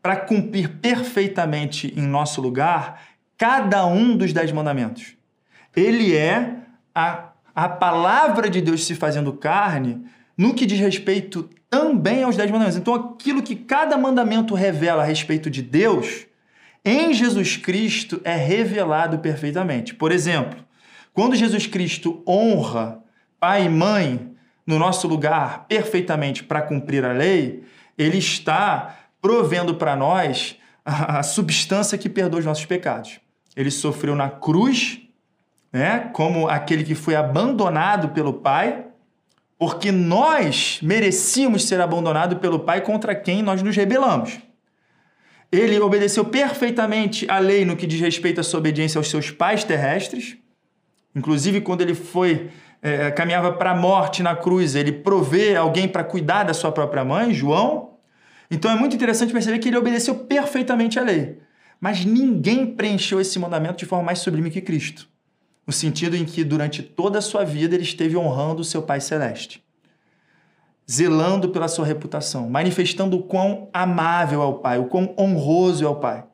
para 0.00 0.16
cumprir 0.16 0.78
perfeitamente 0.80 1.92
em 1.94 2.00
nosso 2.00 2.40
lugar 2.40 3.02
cada 3.36 3.84
um 3.84 4.16
dos 4.16 4.32
dez 4.32 4.50
mandamentos. 4.50 5.12
Ele 5.76 6.16
é 6.16 6.54
a, 6.94 7.28
a 7.54 7.68
palavra 7.68 8.48
de 8.48 8.62
Deus 8.62 8.86
se 8.86 8.94
fazendo 8.94 9.34
carne 9.34 10.02
no 10.34 10.54
que 10.54 10.64
diz 10.64 10.80
respeito 10.80 11.50
também 11.68 12.22
aos 12.22 12.34
dez 12.34 12.50
mandamentos. 12.50 12.78
Então, 12.78 12.94
aquilo 12.94 13.42
que 13.42 13.54
cada 13.54 13.98
mandamento 13.98 14.54
revela 14.54 15.02
a 15.02 15.06
respeito 15.06 15.50
de 15.50 15.60
Deus, 15.60 16.26
em 16.82 17.12
Jesus 17.12 17.58
Cristo 17.58 18.18
é 18.24 18.34
revelado 18.34 19.18
perfeitamente. 19.18 19.94
Por 19.94 20.10
exemplo, 20.10 20.58
quando 21.12 21.36
Jesus 21.36 21.66
Cristo 21.66 22.22
honra 22.26 23.02
pai 23.38 23.66
e 23.66 23.68
mãe 23.68 24.31
no 24.66 24.78
nosso 24.78 25.08
lugar 25.08 25.66
perfeitamente 25.68 26.44
para 26.44 26.62
cumprir 26.62 27.04
a 27.04 27.12
lei, 27.12 27.64
ele 27.98 28.18
está 28.18 28.96
provendo 29.20 29.74
para 29.74 29.94
nós 29.94 30.56
a 30.84 31.22
substância 31.22 31.96
que 31.96 32.08
perdoa 32.08 32.40
os 32.40 32.46
nossos 32.46 32.64
pecados. 32.64 33.20
Ele 33.56 33.70
sofreu 33.70 34.14
na 34.14 34.28
cruz, 34.28 35.00
né, 35.72 36.10
como 36.12 36.48
aquele 36.48 36.84
que 36.84 36.94
foi 36.94 37.14
abandonado 37.14 38.08
pelo 38.10 38.34
Pai, 38.34 38.86
porque 39.58 39.92
nós 39.92 40.80
merecíamos 40.82 41.68
ser 41.68 41.80
abandonados 41.80 42.38
pelo 42.38 42.60
Pai 42.60 42.80
contra 42.80 43.14
quem 43.14 43.42
nós 43.42 43.62
nos 43.62 43.76
rebelamos. 43.76 44.40
Ele 45.52 45.78
obedeceu 45.78 46.24
perfeitamente 46.24 47.30
a 47.30 47.38
lei 47.38 47.64
no 47.64 47.76
que 47.76 47.86
diz 47.86 48.00
respeito 48.00 48.40
à 48.40 48.42
sua 48.42 48.58
obediência 48.58 48.98
aos 48.98 49.10
seus 49.10 49.30
pais 49.30 49.62
terrestres. 49.62 50.36
Inclusive, 51.14 51.60
quando 51.60 51.82
ele 51.82 51.94
foi 51.94 52.50
é, 52.82 53.12
caminhava 53.12 53.52
para 53.52 53.70
a 53.70 53.76
morte 53.76 54.24
na 54.24 54.34
cruz, 54.34 54.74
ele 54.74 54.90
provê 54.90 55.54
alguém 55.54 55.86
para 55.86 56.02
cuidar 56.02 56.42
da 56.42 56.52
sua 56.52 56.72
própria 56.72 57.04
mãe, 57.04 57.32
João. 57.32 57.92
Então 58.50 58.68
é 58.70 58.74
muito 58.74 58.96
interessante 58.96 59.32
perceber 59.32 59.60
que 59.60 59.68
ele 59.68 59.76
obedeceu 59.76 60.16
perfeitamente 60.16 60.98
à 60.98 61.02
lei. 61.02 61.38
Mas 61.80 62.04
ninguém 62.04 62.66
preencheu 62.66 63.20
esse 63.20 63.38
mandamento 63.38 63.78
de 63.78 63.86
forma 63.86 64.04
mais 64.04 64.18
sublime 64.18 64.50
que 64.50 64.60
Cristo. 64.60 65.08
No 65.64 65.72
sentido 65.72 66.16
em 66.16 66.24
que, 66.24 66.42
durante 66.42 66.82
toda 66.82 67.18
a 67.18 67.22
sua 67.22 67.44
vida, 67.44 67.76
ele 67.76 67.84
esteve 67.84 68.16
honrando 68.16 68.62
o 68.62 68.64
seu 68.64 68.82
Pai 68.82 69.00
Celeste, 69.00 69.64
zelando 70.90 71.50
pela 71.50 71.68
sua 71.68 71.86
reputação, 71.86 72.50
manifestando 72.50 73.16
o 73.16 73.22
quão 73.22 73.68
amável 73.72 74.42
é 74.42 74.44
o 74.44 74.54
Pai, 74.54 74.78
o 74.78 74.86
quão 74.86 75.14
honroso 75.16 75.84
é 75.84 75.88
o 75.88 75.94
Pai. 75.94 76.24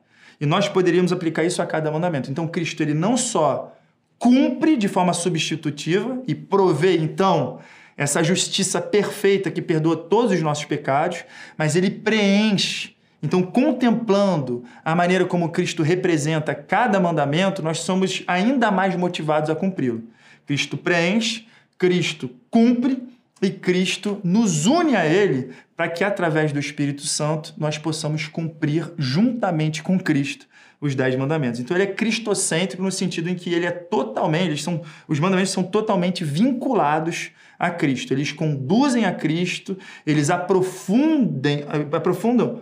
E 0.41 0.47
nós 0.47 0.67
poderíamos 0.67 1.11
aplicar 1.11 1.43
isso 1.43 1.61
a 1.61 1.65
cada 1.65 1.91
mandamento. 1.91 2.31
Então, 2.31 2.47
Cristo, 2.47 2.81
ele 2.81 2.93
não 2.93 3.15
só 3.15 3.75
cumpre 4.19 4.75
de 4.75 4.89
forma 4.89 5.13
substitutiva 5.13 6.21
e 6.27 6.35
provê, 6.35 6.97
então, 6.97 7.59
essa 7.97 8.21
justiça 8.21 8.81
perfeita 8.81 9.49
que 9.49 9.61
perdoa 9.61 9.95
todos 9.95 10.33
os 10.33 10.41
nossos 10.41 10.65
pecados, 10.65 11.23
mas 11.57 11.75
ele 11.75 11.89
preenche. 11.89 12.95
Então, 13.23 13.41
contemplando 13.41 14.63
a 14.83 14.93
maneira 14.93 15.25
como 15.25 15.49
Cristo 15.49 15.83
representa 15.83 16.53
cada 16.53 16.99
mandamento, 16.99 17.61
nós 17.61 17.79
somos 17.79 18.23
ainda 18.27 18.69
mais 18.69 18.95
motivados 18.95 19.49
a 19.49 19.55
cumpri-lo. 19.55 20.03
Cristo 20.45 20.77
preenche, 20.77 21.47
Cristo 21.77 22.29
cumpre 22.49 23.01
e 23.41 23.49
Cristo 23.49 24.19
nos 24.23 24.65
une 24.65 24.95
a 24.95 25.05
Ele 25.05 25.51
para 25.75 25.89
que, 25.89 26.03
através 26.03 26.51
do 26.51 26.59
Espírito 26.59 27.03
Santo, 27.03 27.53
nós 27.57 27.77
possamos 27.77 28.27
cumprir 28.27 28.91
juntamente 28.97 29.81
com 29.81 29.99
Cristo 29.99 30.48
os 30.81 30.95
dez 30.95 31.15
mandamentos. 31.15 31.59
Então 31.59 31.75
ele 31.75 31.83
é 31.83 31.87
cristocêntrico 31.87 32.81
no 32.81 32.91
sentido 32.91 33.29
em 33.29 33.35
que 33.35 33.53
ele 33.53 33.65
é 33.65 33.71
totalmente, 33.71 34.47
eles 34.47 34.63
são, 34.63 34.81
os 35.07 35.19
mandamentos 35.19 35.51
são 35.51 35.63
totalmente 35.63 36.23
vinculados 36.23 37.31
a 37.57 37.69
Cristo. 37.69 38.13
Eles 38.13 38.31
conduzem 38.31 39.05
a 39.05 39.13
Cristo, 39.13 39.77
eles 40.05 40.29
aprofundem, 40.29 41.65
aprofundam 41.91 42.61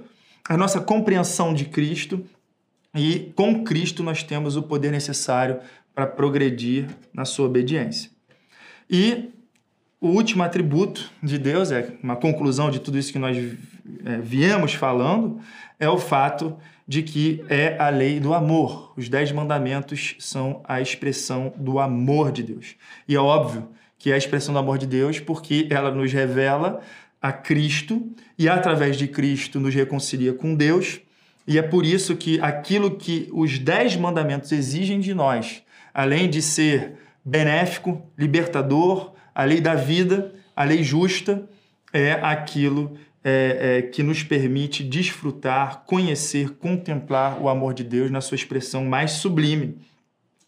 a 0.49 0.58
nossa 0.58 0.80
compreensão 0.80 1.53
de 1.53 1.65
Cristo 1.65 2.25
e 2.95 3.32
com 3.36 3.63
Cristo 3.63 4.01
nós 4.01 4.23
temos 4.23 4.56
o 4.56 4.63
poder 4.63 4.91
necessário 4.91 5.60
para 5.93 6.08
progredir 6.08 6.88
na 7.13 7.25
sua 7.25 7.45
obediência. 7.45 8.10
E 8.89 9.30
o 9.99 10.10
último 10.10 10.43
atributo 10.43 11.12
de 11.21 11.38
Deus, 11.38 11.71
é 11.71 11.93
uma 12.01 12.15
conclusão 12.15 12.69
de 12.69 12.80
tudo 12.80 12.97
isso 12.97 13.12
que 13.12 13.19
nós 13.19 13.38
é, 14.06 14.17
viemos 14.19 14.73
falando, 14.73 15.39
é 15.80 15.89
o 15.89 15.97
fato 15.97 16.58
de 16.88 17.04
que 17.04 17.43
é 17.50 17.76
a 17.78 17.89
lei 17.89 18.19
do 18.19 18.34
amor. 18.34 18.93
Os 18.95 19.10
dez 19.10 19.32
mandamentos 19.32 20.15
são 20.19 20.62
a 20.63 20.80
expressão 20.80 21.54
do 21.58 21.80
amor 21.80 22.32
de 22.32 22.43
Deus. 22.43 22.76
E 23.08 23.15
é 23.15 23.19
óbvio 23.19 23.67
que 23.97 24.12
é 24.12 24.13
a 24.13 24.17
expressão 24.17 24.54
do 24.54 24.60
amor 24.60 24.78
de 24.78 24.88
Deus 24.88 25.19
porque 25.19 25.67
ela 25.69 25.91
nos 25.91 26.13
revela 26.13 26.82
a 27.21 27.32
Cristo 27.32 28.10
e 28.38 28.47
através 28.47 28.95
de 28.95 29.08
Cristo 29.08 29.60
nos 29.60 29.76
reconcilia 29.76 30.34
com 30.34 30.56
Deus. 30.56 31.02
E 31.45 31.58
é 31.58 31.62
por 31.62 31.86
isso 31.86 32.15
que 32.15 32.39
aquilo 32.39 32.95
que 32.95 33.28
os 33.34 33.60
dez 33.60 33.95
mandamentos 33.95 34.52
exigem 34.52 35.00
de 35.00 35.13
nós, 35.13 35.63
além 35.93 36.30
de 36.30 36.41
ser 36.41 36.93
benéfico, 37.23 38.02
libertador, 38.17 39.13
a 39.34 39.43
lei 39.43 39.60
da 39.60 39.76
vida, 39.76 40.34
a 40.56 40.63
lei 40.63 40.84
justa, 40.84 41.47
é 41.91 42.13
aquilo 42.13 42.97
é, 43.30 43.58
é, 43.60 43.82
que 43.82 44.02
nos 44.02 44.24
permite 44.24 44.86
desfrutar, 44.86 45.84
conhecer, 45.86 46.52
contemplar 46.52 47.42
o 47.42 47.50
amor 47.50 47.74
de 47.74 47.84
Deus 47.84 48.10
na 48.10 48.22
sua 48.22 48.36
expressão 48.36 48.86
mais 48.86 49.12
sublime. 49.12 49.80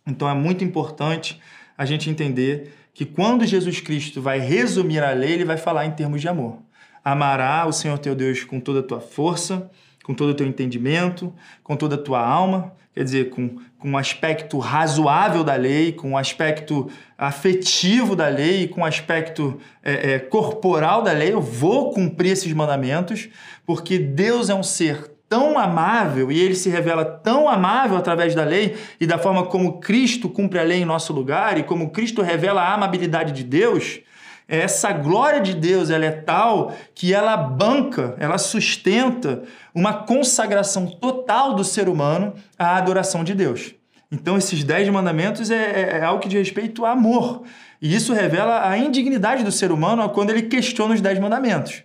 Então 0.08 0.30
é 0.30 0.34
muito 0.34 0.64
importante 0.64 1.42
a 1.78 1.84
gente 1.84 2.10
entender 2.10 2.74
que 2.94 3.04
quando 3.04 3.46
Jesus 3.46 3.82
Cristo 3.82 4.22
vai 4.22 4.40
resumir 4.40 5.04
a 5.04 5.12
lei, 5.12 5.34
ele 5.34 5.44
vai 5.44 5.58
falar 5.58 5.88
em 5.88 5.92
termos 5.92 6.22
de 6.22 6.30
amor. 6.30 6.60
Amará 7.04 7.66
o 7.68 7.74
Senhor 7.74 7.98
teu 7.98 8.16
Deus 8.16 8.46
com 8.46 8.62
toda 8.62 8.80
a 8.80 8.84
tua 8.84 9.02
força, 9.02 9.70
com 10.02 10.14
todo 10.14 10.30
o 10.30 10.34
teu 10.34 10.48
entendimento, 10.48 11.34
com 11.62 11.76
toda 11.76 11.96
a 11.96 12.02
tua 12.02 12.26
alma, 12.26 12.72
quer 13.00 13.06
dizer, 13.06 13.30
com, 13.30 13.56
com 13.78 13.92
um 13.92 13.98
aspecto 13.98 14.60
razoável 14.60 15.42
da 15.42 15.56
lei, 15.56 15.94
com 15.94 16.10
um 16.10 16.18
aspecto 16.18 16.90
afetivo 17.18 18.14
da 18.14 18.28
lei, 18.28 18.68
com 18.68 18.82
um 18.82 18.86
aspecto 18.86 19.58
é, 19.82 20.16
é, 20.16 20.20
corporal 20.20 21.02
da 21.02 21.14
lei. 21.14 21.32
Eu 21.32 21.40
vou 21.40 21.94
cumprir 21.94 22.34
esses 22.34 22.52
mandamentos, 22.52 23.30
porque 23.66 23.98
Deus 23.98 24.50
é 24.50 24.54
um 24.54 24.62
ser 24.62 25.10
tão 25.30 25.58
amável 25.58 26.30
e 26.30 26.42
ele 26.42 26.56
se 26.56 26.70
revela 26.70 27.06
tão 27.06 27.48
amável 27.48 27.96
através 27.96 28.36
da 28.36 28.44
lei 28.44 28.76
e 29.00 29.08
da 29.08 29.18
forma 29.18 29.46
como 29.46 29.80
Cristo 29.80 30.28
cumpre 30.28 30.60
a 30.60 30.64
lei 30.64 30.82
em 30.82 30.86
nosso 30.86 31.14
lugar 31.14 31.58
e 31.58 31.64
como 31.64 31.92
Cristo 31.92 32.22
revela 32.22 32.62
a 32.62 32.74
amabilidade 32.74 33.32
de 33.32 33.46
Deus 33.46 34.02
essa 34.50 34.92
glória 34.92 35.40
de 35.40 35.54
Deus 35.54 35.92
ela 35.92 36.06
é 36.06 36.12
tal 36.12 36.74
que 36.96 37.14
ela 37.14 37.38
banca, 37.38 38.16
ela 38.18 38.40
sustenta 38.40 39.44
uma 39.76 39.94
consagração 39.94 40.88
total 40.88 41.54
do 41.54 41.64
ser 41.64 41.88
humano 41.88 42.34
à 42.58 42.76
adoração 42.76 43.24
de 43.24 43.36
Deus. 43.36 43.76
Então, 44.12 44.38
esses 44.38 44.64
dez 44.64 44.90
mandamentos 44.90 45.52
é, 45.52 45.56
é, 45.56 45.98
é 46.00 46.04
algo 46.04 46.20
que 46.20 46.28
diz 46.28 46.40
respeito 46.40 46.84
a 46.84 46.92
amor. 46.92 47.44
E 47.80 47.96
isso 47.96 48.12
revela 48.12 48.68
a 48.68 48.76
indignidade 48.76 49.44
do 49.44 49.52
ser 49.52 49.72
humano 49.72 50.10
quando 50.10 50.32
ele 50.32 50.44
questiona 50.44 50.96
os 50.96 51.02
dez 51.02 51.20
mandamentos. 51.20 51.84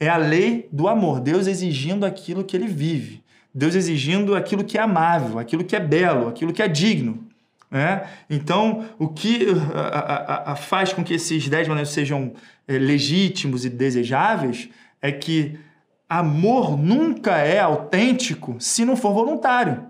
É 0.00 0.08
a 0.08 0.16
lei 0.16 0.68
do 0.72 0.88
amor, 0.88 1.20
Deus 1.20 1.46
exigindo 1.46 2.04
aquilo 2.04 2.42
que 2.42 2.56
ele 2.56 2.66
vive, 2.66 3.22
Deus 3.54 3.76
exigindo 3.76 4.34
aquilo 4.34 4.64
que 4.64 4.76
é 4.76 4.80
amável, 4.80 5.38
aquilo 5.38 5.62
que 5.62 5.76
é 5.76 5.80
belo, 5.80 6.26
aquilo 6.26 6.52
que 6.52 6.60
é 6.60 6.66
digno. 6.66 7.24
Né? 7.72 8.06
Então, 8.28 8.84
o 8.98 9.08
que 9.08 9.46
a, 9.74 9.80
a, 9.80 10.52
a 10.52 10.56
faz 10.56 10.92
com 10.92 11.02
que 11.02 11.14
esses 11.14 11.48
dez 11.48 11.66
mandamentos 11.66 11.94
sejam 11.94 12.34
é, 12.68 12.76
legítimos 12.76 13.64
e 13.64 13.70
desejáveis 13.70 14.68
é 15.00 15.10
que 15.10 15.58
amor 16.06 16.76
nunca 16.76 17.38
é 17.38 17.58
autêntico 17.58 18.56
se 18.58 18.84
não 18.84 18.94
for 18.94 19.14
voluntário. 19.14 19.86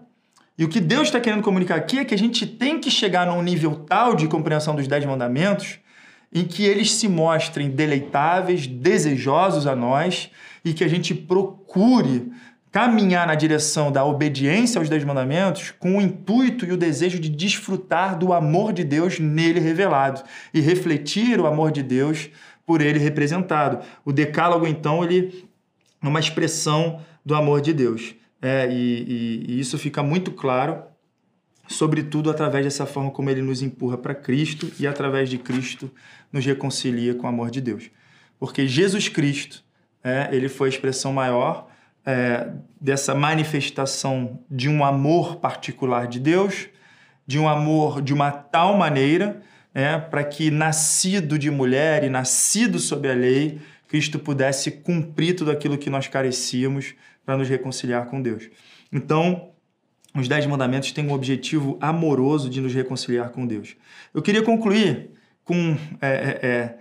E 0.57 0.65
o 0.65 0.69
que 0.69 0.79
Deus 0.79 1.09
está 1.09 1.19
querendo 1.19 1.43
comunicar 1.43 1.75
aqui 1.75 1.99
é 1.99 2.05
que 2.05 2.15
a 2.15 2.19
gente 2.19 2.47
tem 2.47 2.79
que 2.79 2.89
chegar 2.89 3.27
num 3.27 3.43
nível 3.43 3.75
tal 3.75 4.15
de 4.15 4.29
compreensão 4.29 4.77
dos 4.77 4.87
dez 4.87 5.05
mandamentos 5.05 5.81
em 6.33 6.45
que 6.45 6.65
eles 6.65 6.93
se 6.93 7.09
mostrem 7.09 7.69
deleitáveis, 7.69 8.65
desejosos 8.65 9.67
a 9.67 9.75
nós 9.75 10.31
e 10.65 10.73
que 10.73 10.85
a 10.85 10.89
gente 10.89 11.15
procure 11.15 12.31
caminhar 12.73 13.27
na 13.27 13.35
direção 13.35 13.93
da 13.93 14.03
obediência 14.03 14.79
aos 14.79 14.89
Dez 14.89 15.05
Mandamentos 15.05 15.73
com 15.79 15.99
o 15.99 16.01
intuito 16.01 16.65
e 16.65 16.73
o 16.73 16.77
desejo 16.77 17.21
de 17.21 17.29
desfrutar 17.29 18.19
do 18.19 18.33
amor 18.33 18.73
de 18.73 18.83
Deus 18.83 19.21
nele 19.21 19.61
revelado 19.61 20.23
e 20.55 20.61
refletir 20.61 21.39
o 21.39 21.47
amor 21.47 21.71
de 21.71 21.83
Deus 21.83 22.31
por 22.65 22.81
ele 22.81 22.99
representado. 22.99 23.85
O 24.07 24.11
Decálogo, 24.11 24.67
então, 24.67 25.05
ele 25.05 25.47
é 26.03 26.09
uma 26.09 26.19
expressão 26.19 27.03
do 27.23 27.35
amor 27.35 27.61
de 27.61 27.75
Deus. 27.75 28.15
É, 28.41 28.67
e, 28.73 28.73
e, 28.73 29.45
e 29.49 29.61
isso 29.61 29.77
fica 29.77 30.03
muito 30.03 30.31
claro, 30.33 30.83
sobretudo 31.69 32.31
através 32.31 32.65
dessa 32.65 32.87
forma 32.87 33.11
como 33.11 33.29
ele 33.29 33.43
nos 33.43 33.61
empurra 33.61 33.99
para 33.99 34.15
Cristo 34.15 34.73
e 34.81 34.87
através 34.87 35.29
de 35.29 35.37
Cristo 35.37 35.91
nos 36.33 36.45
reconcilia 36.45 37.15
com 37.15 37.27
o 37.27 37.29
amor 37.29 37.51
de 37.51 37.61
Deus. 37.61 37.91
Porque 38.41 38.67
Jesus 38.67 39.09
Cristo, 39.09 39.63
é, 40.03 40.31
ele 40.33 40.49
foi 40.49 40.69
a 40.69 40.71
expressão 40.71 41.13
maior 41.13 41.71
é, 42.05 42.49
dessa 42.81 43.15
manifestação 43.15 44.41
de 44.51 44.69
um 44.69 44.85
amor 44.85 45.37
particular 45.37 46.07
de 46.07 46.19
Deus, 46.19 46.69
de 47.27 47.39
um 47.39 47.49
amor 47.49 48.03
de 48.03 48.13
uma 48.13 48.31
tal 48.31 48.77
maneira, 48.77 49.41
é, 49.75 49.97
para 49.99 50.25
que 50.25 50.51
nascido 50.51 51.39
de 51.39 51.51
mulher 51.51 52.05
e 52.05 52.11
nascido 52.11 52.79
sob 52.79 53.09
a 53.09 53.15
lei, 53.15 53.61
Cristo 53.89 54.19
pudesse 54.19 54.71
cumprir 54.71 55.35
tudo 55.35 55.51
aquilo 55.51 55.79
que 55.79 55.91
nós 55.91 56.09
carecíamos 56.09 56.95
para 57.25 57.37
nos 57.37 57.49
reconciliar 57.49 58.07
com 58.07 58.21
Deus. 58.21 58.49
Então, 58.93 59.51
os 60.15 60.29
Dez 60.29 60.45
Mandamentos 60.47 60.93
têm 60.93 61.07
um 61.07 61.13
objetivo 61.13 61.79
amoroso 61.81 62.51
de 62.51 62.61
nos 62.61 62.75
reconciliar 62.75 63.31
com 63.31 63.47
Deus. 63.47 63.77
Eu 64.13 64.21
queria 64.21 64.43
concluir 64.43 65.11
com, 65.45 65.77
é, 66.01 66.09
é, 66.09 66.47
é 66.47 66.79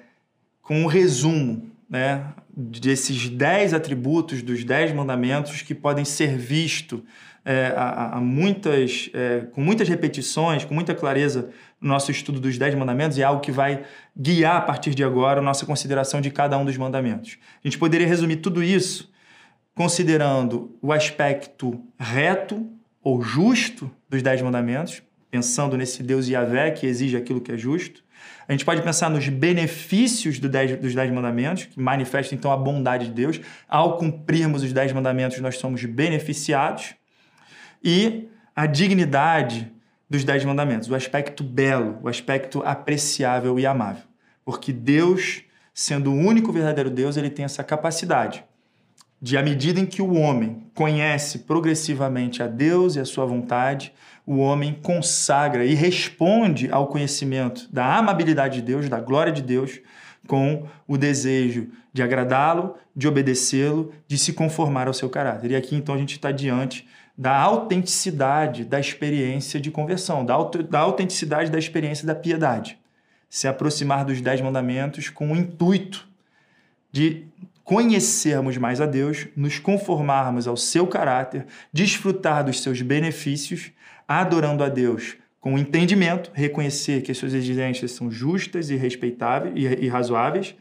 com 0.62 0.82
um 0.82 0.86
resumo 0.86 1.71
né, 1.92 2.24
desses 2.56 3.28
dez 3.28 3.74
atributos 3.74 4.42
dos 4.42 4.64
Dez 4.64 4.94
Mandamentos 4.94 5.62
que 5.62 5.76
podem 5.76 6.06
ser 6.06 6.38
vistos 6.38 7.02
é, 7.44 7.74
a, 7.76 8.18
a, 8.18 8.22
muitas, 8.22 9.10
é, 9.14 9.42
com 9.52 9.62
muitas 9.62 9.90
repetições, 9.90 10.64
com 10.64 10.74
muita 10.74 10.96
clareza 10.96 11.50
no 11.82 11.90
nosso 11.90 12.10
estudo 12.10 12.40
dos 12.40 12.58
Dez 12.58 12.74
Mandamentos 12.76 13.18
e 13.18 13.22
é 13.22 13.26
algo 13.26 13.42
que 13.42 13.52
vai 13.52 13.84
guiar 14.16 14.56
a 14.56 14.62
partir 14.62 14.96
de 14.96 15.04
agora 15.04 15.42
a 15.42 15.44
nossa 15.44 15.66
consideração 15.66 16.22
de 16.22 16.32
cada 16.32 16.58
um 16.58 16.64
dos 16.64 16.78
mandamentos. 16.78 17.38
A 17.62 17.68
gente 17.68 17.78
poderia 17.78 18.08
resumir 18.08 18.38
tudo 18.38 18.64
isso 18.64 19.12
considerando 19.76 20.78
o 20.82 20.94
aspecto 20.94 21.84
reto 22.00 22.70
ou 23.04 23.22
justo 23.22 23.92
dos 24.08 24.22
Dez 24.22 24.42
Mandamentos, 24.42 25.02
pensando 25.30 25.76
nesse 25.76 26.04
Deus 26.04 26.28
Yahvé 26.30 26.72
que 26.72 26.86
exige 26.86 27.18
aquilo 27.18 27.42
que 27.42 27.52
é 27.52 27.58
justo. 27.58 28.04
A 28.48 28.52
gente 28.52 28.66
pode 28.66 28.82
pensar 28.82 29.10
nos 29.10 29.28
benefícios 29.30 30.40
do 30.40 30.50
dez, 30.50 30.78
dos 30.80 30.94
Dez 30.94 31.12
Mandamentos, 31.12 31.66
que 31.66 31.80
manifestam 31.80 32.38
então 32.38 32.52
a 32.52 32.58
bondade 32.58 33.06
de 33.06 33.12
Deus. 33.12 33.40
Ao 33.68 33.98
cumprirmos 33.98 34.64
os 34.64 34.74
Dez 34.74 34.92
Mandamentos, 34.92 35.40
nós 35.40 35.58
somos 35.58 35.84
beneficiados 35.86 36.96
e 37.84 38.28
a 38.56 38.66
dignidade 38.66 39.72
dos 40.10 40.24
Dez 40.24 40.44
Mandamentos, 40.44 40.90
o 40.90 40.96
aspecto 40.96 41.44
belo, 41.44 42.00
o 42.04 42.10
aspecto 42.10 42.62
apreciável 42.64 43.58
e 43.58 43.66
amável. 43.66 44.04
Porque 44.44 44.74
Deus, 44.74 45.44
sendo 45.74 46.12
o 46.12 46.16
único 46.16 46.52
verdadeiro 46.52 46.90
Deus, 46.90 47.16
ele 47.16 47.30
tem 47.30 47.46
essa 47.46 47.64
capacidade 47.64 48.44
de, 49.22 49.38
à 49.38 49.44
medida 49.44 49.80
em 49.80 49.86
que 49.86 50.02
o 50.02 50.16
homem 50.16 50.64
conhece 50.74 51.40
progressivamente 51.40 52.42
a 52.42 52.48
Deus 52.48 52.96
e 52.96 53.00
a 53.00 53.06
sua 53.06 53.26
vontade, 53.26 53.94
o 54.26 54.38
homem 54.38 54.74
consagra 54.82 55.64
e 55.64 55.76
responde 55.76 56.72
ao 56.72 56.88
conhecimento 56.88 57.68
da 57.72 57.98
amabilidade 57.98 58.56
de 58.56 58.62
Deus, 58.64 58.90
da 58.90 59.00
glória 59.00 59.32
de 59.32 59.42
Deus, 59.42 59.80
com 60.28 60.66
o 60.88 60.98
desejo 60.98 61.70
de 61.94 62.02
agradá-lo, 62.02 62.76
de 62.96 63.08
obedecê-lo, 63.08 63.94
de 64.08 64.18
se 64.18 64.34
conformar 64.34 64.88
ao 64.88 64.94
seu 64.94 65.10
caráter. 65.10 65.52
E 65.52 65.56
aqui 65.56 65.76
então 65.76 65.96
a 65.96 65.98
gente 65.98 66.14
está 66.14 66.32
diante 66.32 66.88
da 67.18 67.38
autenticidade 67.38 68.64
da 68.66 68.80
experiência 68.80 69.60
de 69.60 69.70
conversão, 69.70 70.26
da, 70.26 70.36
da 70.70 70.80
autenticidade 70.80 71.52
da 71.52 71.60
experiência 71.60 72.08
da 72.08 72.16
piedade. 72.16 72.80
Se 73.30 73.48
aproximar 73.48 74.06
dos 74.06 74.22
dez 74.22 74.42
mandamentos 74.42 75.10
com 75.10 75.32
o 75.32 75.36
intuito 75.36 76.08
de 76.92 77.28
conhecermos 77.72 78.58
mais 78.58 78.82
a 78.82 78.86
Deus, 78.86 79.30
nos 79.34 79.58
conformarmos 79.58 80.46
ao 80.46 80.58
seu 80.58 80.86
caráter, 80.86 81.46
desfrutar 81.72 82.44
dos 82.44 82.62
seus 82.62 82.82
benefícios, 82.82 83.72
adorando 84.06 84.62
a 84.62 84.68
Deus 84.68 85.16
com 85.40 85.58
entendimento, 85.58 86.30
reconhecer 86.34 87.02
que 87.02 87.14
as 87.14 87.18
suas 87.18 87.34
exigências 87.34 87.92
são 87.94 88.12
justas 88.12 88.70
e 88.70 88.76
respeitáveis 88.76 89.54
e, 89.56 89.86
e 89.86 89.88
razoáveis, 89.88 90.54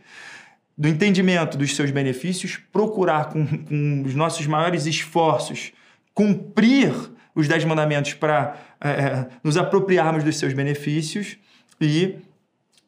do 0.79 0.87
entendimento 0.87 1.59
dos 1.59 1.75
seus 1.75 1.91
benefícios, 1.91 2.61
procurar 2.73 3.31
com, 3.31 3.45
com 3.45 4.05
os 4.07 4.15
nossos 4.15 4.47
maiores 4.47 4.87
esforços 4.87 5.73
cumprir 6.15 6.93
os 7.35 7.49
dez 7.49 7.65
mandamentos 7.65 8.15
para 8.15 8.57
é, 8.81 8.89
é, 8.89 9.29
nos 9.43 9.57
apropriarmos 9.57 10.23
dos 10.23 10.39
seus 10.39 10.53
benefícios 10.53 11.37
e 11.81 12.19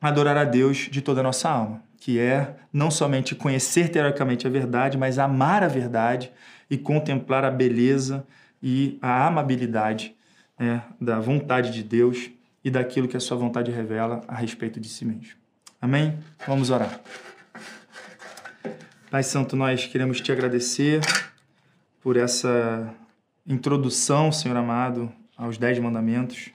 adorar 0.01 0.37
a 0.37 0.45
Deus 0.45 0.89
de 0.89 1.03
toda 1.03 1.19
a 1.19 1.23
nossa 1.25 1.51
alma, 1.51 1.83
que 2.05 2.19
é 2.19 2.57
não 2.73 2.91
somente 2.91 3.33
conhecer 3.33 3.89
teoricamente 3.89 4.45
a 4.45 4.51
verdade, 4.51 4.99
mas 4.99 5.21
amar 5.21 5.63
a 5.63 5.69
verdade 5.69 6.33
e 6.69 6.77
contemplar 6.77 7.45
a 7.45 7.51
beleza 7.51 8.27
e 8.61 8.99
a 9.01 9.29
amabilidade 9.29 10.13
né, 10.59 10.83
da 11.01 11.21
vontade 11.21 11.71
de 11.71 11.81
Deus 11.85 12.29
e 12.65 12.73
daquilo 12.73 13.07
que 13.07 13.17
a 13.17 13.21
sua 13.21 13.37
vontade 13.37 13.71
revela 13.71 14.21
a 14.27 14.35
respeito 14.35 14.81
de 14.81 14.89
si 14.89 15.05
mesmo. 15.05 15.35
Amém? 15.81 16.19
Vamos 16.45 16.71
orar. 16.71 17.01
Pai 19.09 19.23
Santo, 19.23 19.55
nós 19.55 19.87
queremos 19.87 20.21
te 20.21 20.33
agradecer 20.33 21.01
por 22.01 22.17
essa 22.17 22.93
introdução, 23.47 24.33
Senhor 24.33 24.57
amado, 24.57 25.13
aos 25.37 25.57
Dez 25.57 25.79
Mandamentos. 25.79 26.51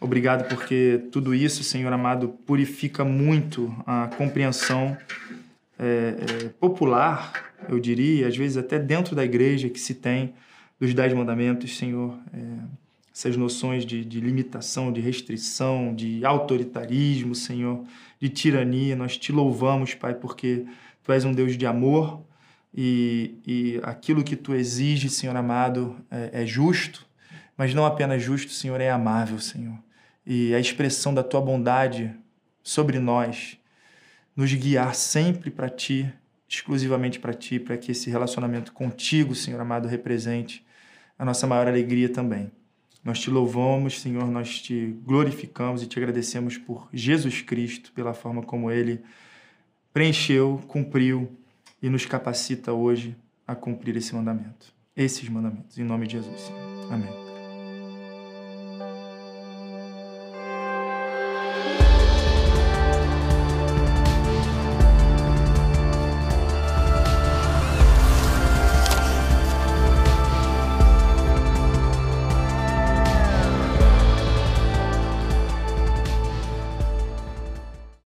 Obrigado 0.00 0.48
porque 0.48 1.02
tudo 1.10 1.34
isso, 1.34 1.64
Senhor 1.64 1.92
amado, 1.92 2.28
purifica 2.46 3.04
muito 3.04 3.74
a 3.86 4.08
compreensão 4.16 4.96
é, 5.78 5.84
é, 6.44 6.48
popular, 6.60 7.54
eu 7.68 7.78
diria, 7.80 8.28
às 8.28 8.36
vezes 8.36 8.56
até 8.56 8.78
dentro 8.78 9.16
da 9.16 9.24
igreja 9.24 9.68
que 9.68 9.80
se 9.80 9.94
tem 9.94 10.34
dos 10.78 10.92
Dez 10.92 11.12
Mandamentos, 11.12 11.76
Senhor. 11.76 12.18
É, 12.32 12.86
essas 13.12 13.34
noções 13.34 13.86
de, 13.86 14.04
de 14.04 14.20
limitação, 14.20 14.92
de 14.92 15.00
restrição, 15.00 15.94
de 15.94 16.22
autoritarismo, 16.22 17.34
Senhor, 17.34 17.82
de 18.20 18.28
tirania. 18.28 18.94
Nós 18.94 19.16
te 19.16 19.32
louvamos, 19.32 19.94
Pai, 19.94 20.12
porque 20.12 20.66
Tu 21.06 21.12
és 21.12 21.24
um 21.24 21.32
Deus 21.32 21.56
de 21.56 21.64
amor, 21.64 22.20
e, 22.74 23.36
e 23.46 23.80
aquilo 23.84 24.24
que 24.24 24.34
tu 24.34 24.52
exige, 24.52 25.08
Senhor 25.08 25.36
amado, 25.36 25.96
é, 26.10 26.42
é 26.42 26.46
justo, 26.46 27.06
mas 27.56 27.72
não 27.72 27.86
apenas 27.86 28.20
justo, 28.22 28.50
Senhor, 28.50 28.80
é 28.80 28.90
amável, 28.90 29.38
Senhor. 29.38 29.78
E 30.26 30.54
a 30.54 30.58
expressão 30.58 31.14
da 31.14 31.22
tua 31.22 31.40
bondade 31.40 32.12
sobre 32.62 32.98
nós, 32.98 33.58
nos 34.34 34.52
guiar 34.52 34.94
sempre 34.94 35.50
para 35.50 35.68
ti, 35.68 36.12
exclusivamente 36.48 37.18
para 37.18 37.32
ti, 37.32 37.58
para 37.58 37.76
que 37.76 37.92
esse 37.92 38.10
relacionamento 38.10 38.72
contigo, 38.72 39.34
Senhor 39.34 39.60
amado, 39.60 39.88
represente 39.88 40.66
a 41.18 41.24
nossa 41.24 41.46
maior 41.46 41.68
alegria 41.68 42.08
também. 42.08 42.50
Nós 43.04 43.20
te 43.20 43.30
louvamos, 43.30 44.00
Senhor, 44.00 44.26
nós 44.26 44.60
te 44.60 44.96
glorificamos 45.04 45.80
e 45.80 45.86
te 45.86 45.96
agradecemos 45.96 46.58
por 46.58 46.88
Jesus 46.92 47.40
Cristo, 47.40 47.92
pela 47.92 48.12
forma 48.12 48.42
como 48.42 48.68
ele 48.70 49.00
preencheu, 49.92 50.60
cumpriu 50.66 51.30
e 51.80 51.88
nos 51.88 52.04
capacita 52.04 52.72
hoje 52.72 53.16
a 53.46 53.54
cumprir 53.54 53.96
esse 53.96 54.14
mandamento, 54.14 54.74
esses 54.96 55.28
mandamentos, 55.28 55.78
em 55.78 55.84
nome 55.84 56.08
de 56.08 56.14
Jesus. 56.14 56.50
Amém. 56.90 57.25